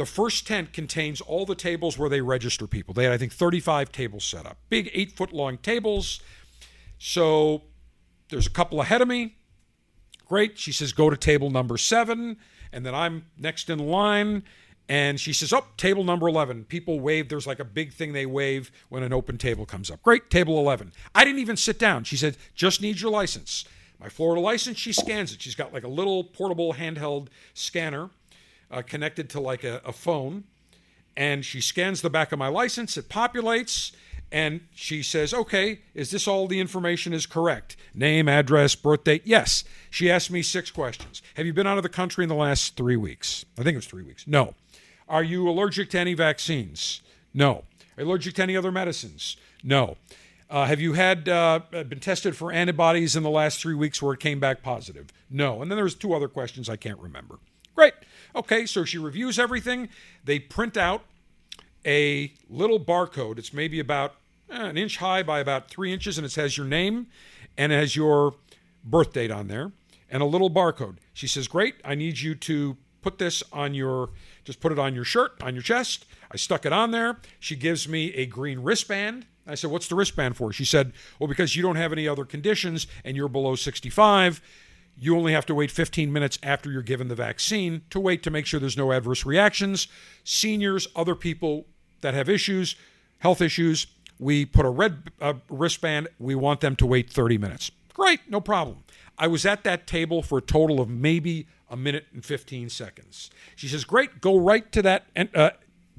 [0.00, 2.94] the first tent contains all the tables where they register people.
[2.94, 4.56] They had, I think, 35 tables set up.
[4.70, 6.20] Big eight foot long tables.
[6.98, 7.64] So
[8.30, 9.36] there's a couple ahead of me.
[10.26, 10.56] Great.
[10.56, 12.38] She says, go to table number seven.
[12.72, 14.44] And then I'm next in line.
[14.88, 16.64] And she says, Oh, table number 11.
[16.64, 17.28] People wave.
[17.28, 20.02] There's like a big thing they wave when an open table comes up.
[20.02, 20.94] Great, table 11.
[21.14, 22.04] I didn't even sit down.
[22.04, 23.66] She said, Just need your license.
[24.00, 25.42] My Florida license, she scans it.
[25.42, 28.08] She's got like a little portable handheld scanner
[28.70, 30.44] uh, connected to like a, a phone.
[31.16, 32.96] And she scans the back of my license.
[32.96, 33.92] It populates.
[34.32, 37.76] And she says, Okay, is this all the information is correct?
[37.94, 39.22] Name, address, birth date?
[39.24, 39.64] Yes.
[39.90, 41.20] She asked me six questions.
[41.34, 43.44] Have you been out of the country in the last three weeks?
[43.58, 44.26] I think it was three weeks.
[44.26, 44.54] No.
[45.08, 47.02] Are you allergic to any vaccines?
[47.34, 47.64] No.
[47.98, 49.36] Allergic to any other medicines?
[49.64, 49.96] No.
[50.48, 54.14] Uh, have you had uh, been tested for antibodies in the last three weeks where
[54.14, 55.12] it came back positive?
[55.28, 55.60] No.
[55.60, 57.38] And then there's two other questions I can't remember.
[58.34, 59.88] Okay, so she reviews everything.
[60.24, 61.04] They print out
[61.84, 63.38] a little barcode.
[63.38, 64.14] It's maybe about
[64.50, 67.06] eh, an inch high by about three inches, and it has your name
[67.56, 68.34] and it has your
[68.84, 69.72] birth date on there
[70.10, 70.96] and a little barcode.
[71.12, 74.10] She says, Great, I need you to put this on your
[74.44, 76.06] just put it on your shirt, on your chest.
[76.30, 77.18] I stuck it on there.
[77.38, 79.26] She gives me a green wristband.
[79.46, 80.52] I said, What's the wristband for?
[80.52, 84.40] She said, Well, because you don't have any other conditions and you're below 65,
[85.00, 88.30] you only have to wait 15 minutes after you're given the vaccine to wait to
[88.30, 89.88] make sure there's no adverse reactions.
[90.24, 91.66] Seniors, other people
[92.02, 92.76] that have issues,
[93.18, 93.86] health issues,
[94.18, 96.08] we put a red uh, wristband.
[96.18, 97.70] We want them to wait 30 minutes.
[97.94, 98.84] Great, no problem.
[99.18, 103.30] I was at that table for a total of maybe a minute and 15 seconds.
[103.56, 105.50] She says, Great, go right to that, uh,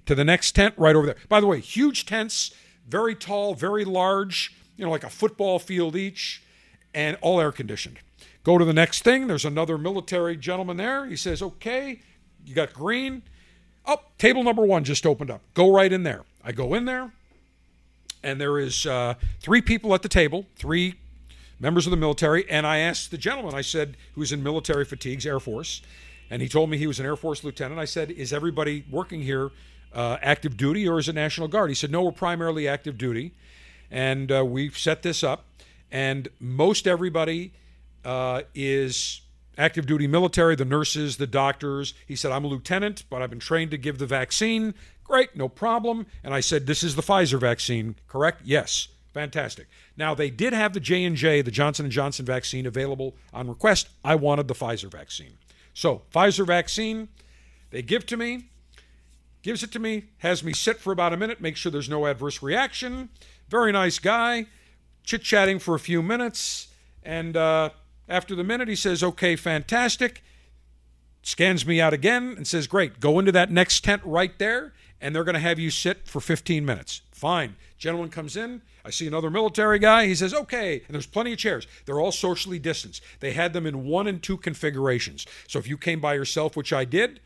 [0.05, 1.15] to the next tent right over there.
[1.27, 2.53] By the way, huge tents,
[2.87, 6.43] very tall, very large, you know, like a football field each,
[6.93, 7.97] and all air conditioned.
[8.43, 9.27] Go to the next thing.
[9.27, 11.05] There's another military gentleman there.
[11.05, 12.01] He says, Okay,
[12.45, 13.23] you got green.
[13.85, 15.41] Oh, table number one just opened up.
[15.53, 16.23] Go right in there.
[16.43, 17.11] I go in there,
[18.23, 20.95] and there is uh, three people at the table, three
[21.59, 22.49] members of the military.
[22.49, 25.81] And I asked the gentleman, I said, who's in military fatigues, Air Force,
[26.29, 27.79] and he told me he was an Air Force lieutenant.
[27.79, 29.51] I said, Is everybody working here
[29.93, 31.69] uh, active duty or is it National Guard?
[31.69, 33.33] He said, No, we're primarily active duty.
[33.91, 35.45] And uh, we've set this up.
[35.91, 37.51] And most everybody
[38.03, 39.21] uh, is
[39.57, 41.93] active duty military, the nurses, the doctors.
[42.07, 44.73] He said, I'm a lieutenant, but I've been trained to give the vaccine.
[45.03, 46.05] Great, no problem.
[46.23, 48.41] And I said, This is the Pfizer vaccine, correct?
[48.45, 48.87] Yes.
[49.13, 49.67] Fantastic.
[49.97, 53.89] Now they did have the J and J, the Johnson Johnson vaccine available on request.
[54.05, 55.33] I wanted the Pfizer vaccine.
[55.73, 57.09] So Pfizer vaccine,
[57.71, 58.45] they give to me,
[59.41, 62.05] gives it to me, has me sit for about a minute, make sure there's no
[62.05, 63.09] adverse reaction.
[63.49, 64.45] Very nice guy,
[65.03, 66.69] chit chatting for a few minutes,
[67.03, 67.71] and uh,
[68.11, 70.23] after the minute he says, "Okay, fantastic."
[71.23, 75.15] Scans me out again and says, "Great, go into that next tent right there." and
[75.15, 77.01] they're going to have you sit for 15 minutes.
[77.11, 77.55] Fine.
[77.77, 78.61] Gentleman comes in.
[78.85, 80.05] I see another military guy.
[80.05, 80.83] He says, okay.
[80.87, 81.67] And there's plenty of chairs.
[81.85, 83.03] They're all socially distanced.
[83.19, 85.25] They had them in one and two configurations.
[85.47, 87.19] So if you came by yourself, which I did,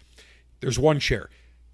[0.62, 1.30] there's one chair.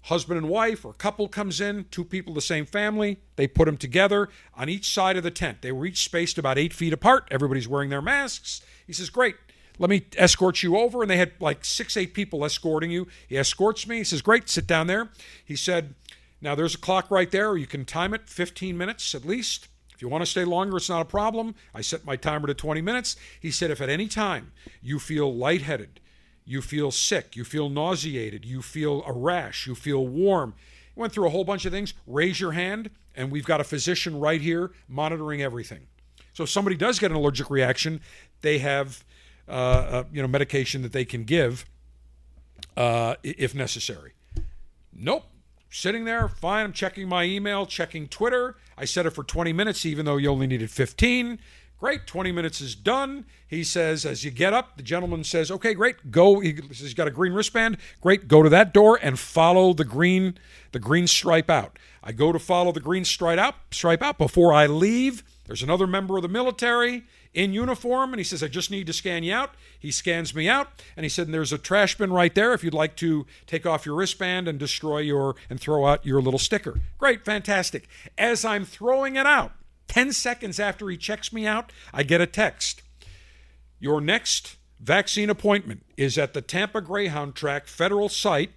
[0.06, 3.20] Husband and wife or couple comes in, two people the same family.
[3.36, 5.62] They put them together on each side of the tent.
[5.62, 7.28] They were each spaced about eight feet apart.
[7.30, 8.62] Everybody's wearing their masks.
[8.86, 9.36] He says, great
[9.78, 11.02] let me escort you over.
[11.02, 13.08] And they had like six, eight people escorting you.
[13.26, 13.98] He escorts me.
[13.98, 15.10] He says, Great, sit down there.
[15.44, 15.94] He said,
[16.40, 17.56] Now there's a clock right there.
[17.56, 19.68] You can time it 15 minutes at least.
[19.94, 21.54] If you want to stay longer, it's not a problem.
[21.74, 23.16] I set my timer to 20 minutes.
[23.40, 26.00] He said, If at any time you feel lightheaded,
[26.44, 30.54] you feel sick, you feel nauseated, you feel a rash, you feel warm,
[30.96, 31.94] went through a whole bunch of things.
[32.06, 35.86] Raise your hand, and we've got a physician right here monitoring everything.
[36.32, 38.00] So if somebody does get an allergic reaction,
[38.40, 39.04] they have
[39.48, 41.66] uh, uh, you know, medication that they can give
[42.76, 44.12] uh, if necessary.
[44.92, 45.24] Nope.
[45.68, 46.64] Sitting there, fine.
[46.64, 48.56] I'm checking my email, checking Twitter.
[48.76, 51.38] I set it for 20 minutes, even though you only needed 15.
[51.82, 53.24] Great, 20 minutes is done.
[53.48, 56.38] He says, as you get up, the gentleman says, okay, great, go.
[56.38, 57.76] He says, he's got a green wristband.
[58.00, 60.38] Great, go to that door and follow the green,
[60.70, 61.80] the green stripe out.
[62.00, 64.16] I go to follow the green stripe out, stripe out.
[64.16, 67.02] Before I leave, there's another member of the military
[67.34, 69.50] in uniform and he says, I just need to scan you out.
[69.76, 72.62] He scans me out and he said, and there's a trash bin right there if
[72.62, 76.38] you'd like to take off your wristband and destroy your and throw out your little
[76.38, 76.78] sticker.
[76.96, 77.88] Great, fantastic.
[78.16, 79.50] As I'm throwing it out,
[79.92, 82.80] 10 seconds after he checks me out, I get a text.
[83.78, 88.52] Your next vaccine appointment is at the Tampa Greyhound Track federal site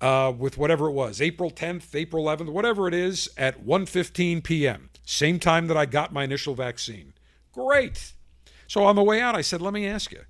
[0.00, 4.88] uh, with whatever it was, April 10th, April 11th, whatever it is, at 1:15 p.m.
[5.04, 7.12] Same time that I got my initial vaccine.
[7.52, 8.14] Great.
[8.66, 10.22] So on the way out, I said, let me ask you,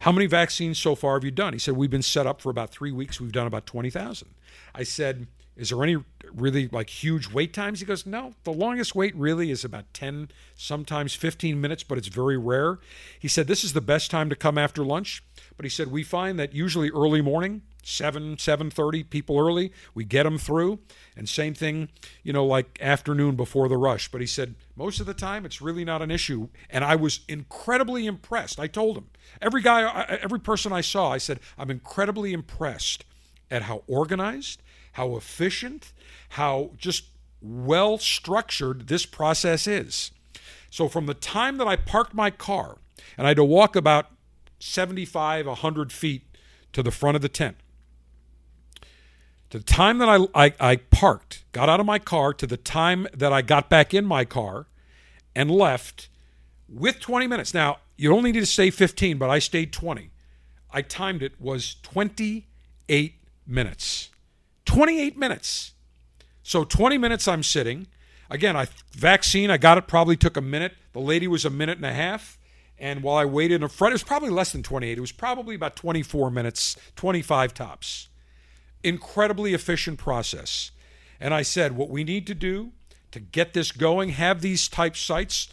[0.00, 1.52] how many vaccines so far have you done?
[1.52, 3.20] He said, we've been set up for about three weeks.
[3.20, 4.34] We've done about 20,000.
[4.74, 5.98] I said, is there any
[6.34, 7.80] really like huge wait times?
[7.80, 12.08] He goes, no, the longest wait really is about 10, sometimes 15 minutes, but it's
[12.08, 12.78] very rare.
[13.18, 15.22] He said, this is the best time to come after lunch.
[15.56, 20.24] But he said, we find that usually early morning, 7 7.30 people early we get
[20.24, 20.78] them through
[21.16, 21.88] and same thing
[22.22, 25.62] you know like afternoon before the rush but he said most of the time it's
[25.62, 29.06] really not an issue and i was incredibly impressed i told him
[29.40, 29.82] every guy
[30.22, 33.04] every person i saw i said i'm incredibly impressed
[33.50, 34.62] at how organized
[34.92, 35.92] how efficient
[36.30, 37.04] how just
[37.40, 40.10] well structured this process is
[40.70, 42.78] so from the time that i parked my car
[43.16, 44.06] and i had to walk about
[44.58, 46.22] 75 100 feet
[46.72, 47.56] to the front of the tent
[49.50, 52.56] to the time that I, I, I, parked, got out of my car, to the
[52.56, 54.66] time that I got back in my car
[55.34, 56.08] and left
[56.68, 57.52] with 20 minutes.
[57.52, 60.10] Now, you only need to stay 15, but I stayed 20.
[60.72, 63.14] I timed it was 28
[63.46, 64.10] minutes.
[64.66, 65.72] 28 minutes.
[66.42, 67.86] So 20 minutes I'm sitting.
[68.30, 70.74] Again, I vaccine, I got it probably took a minute.
[70.92, 72.38] The lady was a minute and a half.
[72.78, 74.96] And while I waited in front, it was probably less than 28.
[74.96, 78.08] It was probably about 24 minutes, 25 tops
[78.82, 80.70] incredibly efficient process.
[81.18, 82.72] And I said, what we need to do
[83.12, 85.48] to get this going, have these type sites,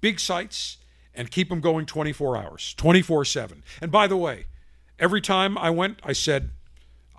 [0.00, 0.78] big sites,
[1.14, 3.62] and keep them going 24 hours, 24 7.
[3.80, 4.46] And by the way,
[4.98, 6.50] every time I went, I said,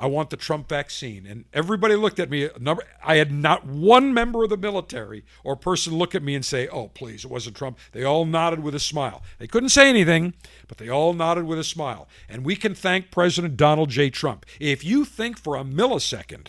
[0.03, 1.25] I want the Trump vaccine.
[1.25, 2.49] And everybody looked at me.
[2.59, 6.43] Number, I had not one member of the military or person look at me and
[6.43, 7.79] say, oh, please, it wasn't Trump.
[7.93, 9.23] They all nodded with a smile.
[9.39, 10.33] They couldn't say anything,
[10.67, 12.09] but they all nodded with a smile.
[12.27, 14.09] And we can thank President Donald J.
[14.09, 14.45] Trump.
[14.59, 16.47] If you think for a millisecond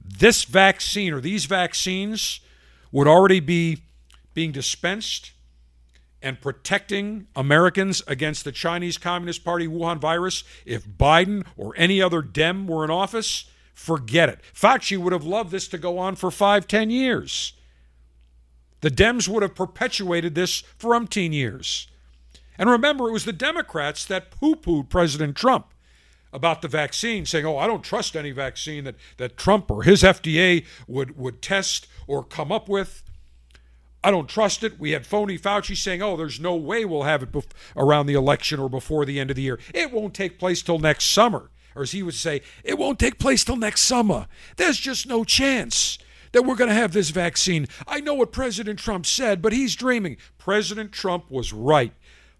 [0.00, 2.38] this vaccine or these vaccines
[2.92, 3.82] would already be
[4.34, 5.32] being dispensed
[6.22, 12.22] and protecting Americans against the Chinese Communist Party Wuhan virus, if Biden or any other
[12.22, 14.40] Dem were in office, forget it.
[14.52, 17.52] Fauci would have loved this to go on for five, ten years.
[18.80, 21.88] The Dems would have perpetuated this for umpteen years.
[22.56, 25.66] And remember, it was the Democrats that poo pooed President Trump
[26.32, 30.02] about the vaccine, saying, Oh, I don't trust any vaccine that, that Trump or his
[30.02, 33.02] FDA would, would test or come up with.
[34.02, 34.78] I don't trust it.
[34.78, 38.14] We had phony Fauci saying, oh, there's no way we'll have it bef- around the
[38.14, 39.58] election or before the end of the year.
[39.74, 41.50] It won't take place till next summer.
[41.74, 44.26] Or as he would say, it won't take place till next summer.
[44.56, 45.98] There's just no chance
[46.32, 47.66] that we're going to have this vaccine.
[47.86, 50.16] I know what President Trump said, but he's dreaming.
[50.38, 51.92] President Trump was right.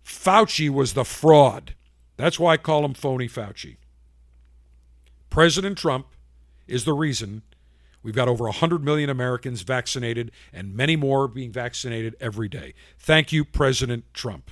[0.05, 1.75] Fauci was the fraud.
[2.17, 3.77] That's why I call him phony Fauci.
[5.31, 6.07] President Trump
[6.67, 7.43] is the reason
[8.09, 12.73] We've got over 100 million Americans vaccinated and many more being vaccinated every day.
[12.99, 14.51] Thank you, President Trump.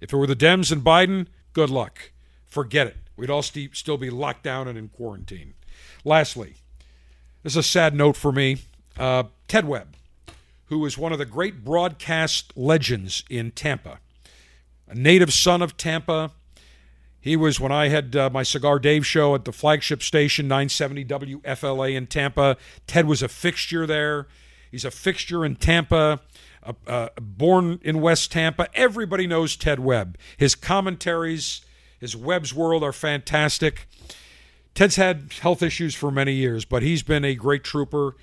[0.00, 2.10] If it were the Dems and Biden, good luck.
[2.44, 2.96] Forget it.
[3.16, 5.54] We'd all st- still be locked down and in quarantine.
[6.04, 6.54] Lastly,
[7.44, 8.56] this is a sad note for me.
[8.98, 9.94] Uh, Ted Webb,
[10.64, 14.00] who is one of the great broadcast legends in Tampa,
[14.88, 16.32] a native son of Tampa,
[17.20, 21.04] he was when I had uh, my Cigar Dave show at the flagship station 970
[21.04, 22.56] WFLA in Tampa.
[22.86, 24.28] Ted was a fixture there.
[24.70, 26.20] He's a fixture in Tampa.
[26.62, 30.18] Uh, uh, born in West Tampa, everybody knows Ted Webb.
[30.36, 31.60] His commentaries,
[32.00, 33.86] his Webb's World are fantastic.
[34.74, 38.16] Ted's had health issues for many years, but he's been a great trooper.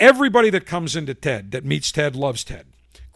[0.00, 2.67] Everybody that comes into Ted, that meets Ted, loves Ted.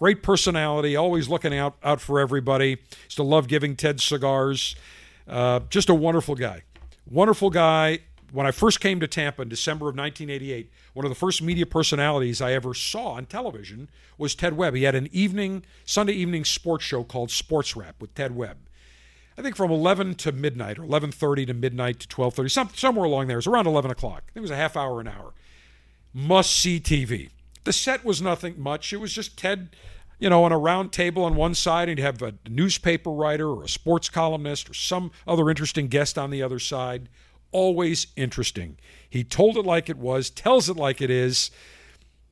[0.03, 2.78] Great personality, always looking out, out for everybody.
[3.07, 4.74] Still love giving Ted cigars.
[5.28, 6.62] Uh, just a wonderful guy.
[7.09, 8.00] Wonderful guy.
[8.32, 11.66] When I first came to Tampa in December of 1988, one of the first media
[11.66, 13.88] personalities I ever saw on television
[14.18, 14.74] was Ted Webb.
[14.74, 18.57] He had an evening, Sunday evening sports show called Sports Wrap with Ted Webb.
[19.38, 23.28] I think from 11 to midnight or 11:30 to midnight to 12:30, some, somewhere along
[23.28, 23.36] there.
[23.36, 24.24] It was around 11 o'clock.
[24.34, 25.32] It was a half hour, an hour.
[26.12, 27.30] Must see TV.
[27.65, 28.93] The set was nothing much.
[28.93, 29.77] It was just Ted,
[30.19, 33.49] you know, on a round table on one side, and he'd have a newspaper writer
[33.51, 37.09] or a sports columnist or some other interesting guest on the other side.
[37.53, 38.79] Always interesting.
[39.09, 41.51] He told it like it was, tells it like it is,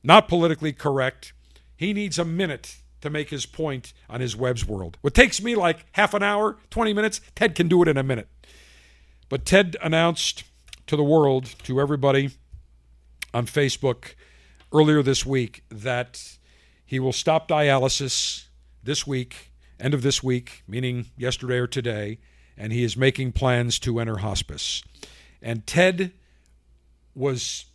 [0.03, 1.33] not politically correct.
[1.75, 4.97] He needs a minute to make his point on his Webb's World.
[5.01, 8.03] What takes me like half an hour, 20 minutes, Ted can do it in a
[8.03, 8.27] minute.
[9.29, 10.43] But Ted announced
[10.87, 12.31] to the world, to everybody
[13.33, 14.13] on Facebook,
[14.71, 16.37] earlier this week that
[16.85, 18.45] he will stop dialysis
[18.83, 22.19] this week, end of this week, meaning yesterday or today,
[22.57, 24.83] and he is making plans to enter hospice.
[25.41, 26.11] And Ted
[27.15, 27.65] was,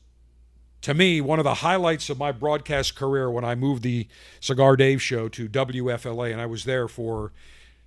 [0.83, 4.07] to me, one of the highlights of my broadcast career when I moved the
[4.41, 7.33] Cigar Dave show to WFLA, and I was there for,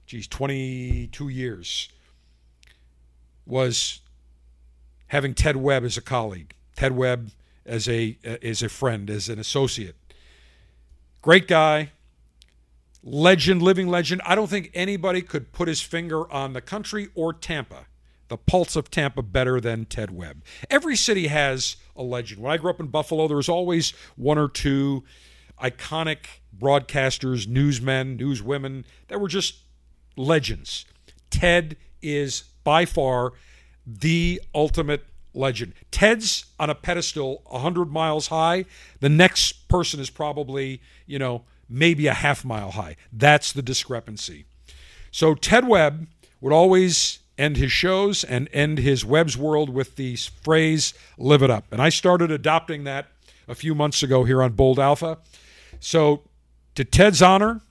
[0.05, 1.89] geez, 22 years,
[3.45, 4.01] was
[5.07, 6.53] having Ted Webb as a colleague.
[6.75, 7.31] Ted Webb
[7.69, 9.95] as a as a friend, as an associate.
[11.21, 11.91] Great guy,
[13.03, 14.21] legend, living legend.
[14.25, 17.85] I don't think anybody could put his finger on the country or Tampa,
[18.27, 20.43] the pulse of Tampa, better than Ted Webb.
[20.69, 22.41] Every city has a legend.
[22.41, 25.03] When I grew up in Buffalo, there was always one or two
[25.61, 26.25] iconic
[26.57, 29.59] broadcasters, newsmen, newswomen that were just
[30.15, 30.85] legends.
[31.29, 33.33] Ted is by far
[33.85, 35.73] the ultimate legend.
[35.91, 38.65] Ted's on a pedestal 100 miles high.
[38.99, 42.95] The next person is probably, you know, maybe a half mile high.
[43.13, 44.45] That's the discrepancy.
[45.11, 46.07] So Ted Webb
[46.41, 51.49] would always end his shows and end his Webb's World with the phrase, live it
[51.49, 51.65] up.
[51.71, 53.07] And I started adopting that
[53.47, 55.17] a few months ago here on Bold Alpha.
[55.79, 56.23] So,
[56.75, 57.61] to Ted's honor,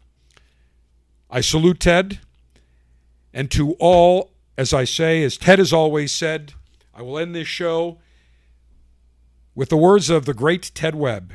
[1.31, 2.19] I salute Ted.
[3.35, 6.55] And to all, as I say, as Ted has always said,
[6.99, 7.99] I will end this show
[9.55, 11.33] with the words of the great Ted Webb.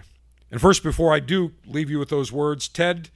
[0.52, 3.10] And first, before I do leave you with those words, Ted,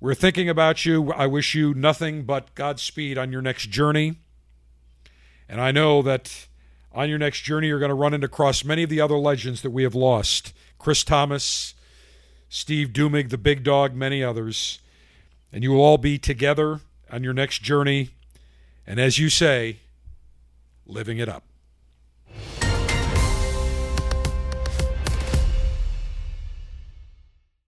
[0.00, 1.12] we're thinking about you.
[1.12, 4.16] I wish you nothing but Godspeed on your next journey.
[5.48, 6.48] And I know that
[6.90, 9.62] on your next journey, you're going to run into across many of the other legends
[9.62, 11.74] that we have lost Chris Thomas,
[12.48, 14.80] Steve Duemig, the big dog, many others.
[15.52, 18.10] And you will all be together on your next journey.
[18.84, 19.76] And as you say,
[20.84, 21.47] living it up.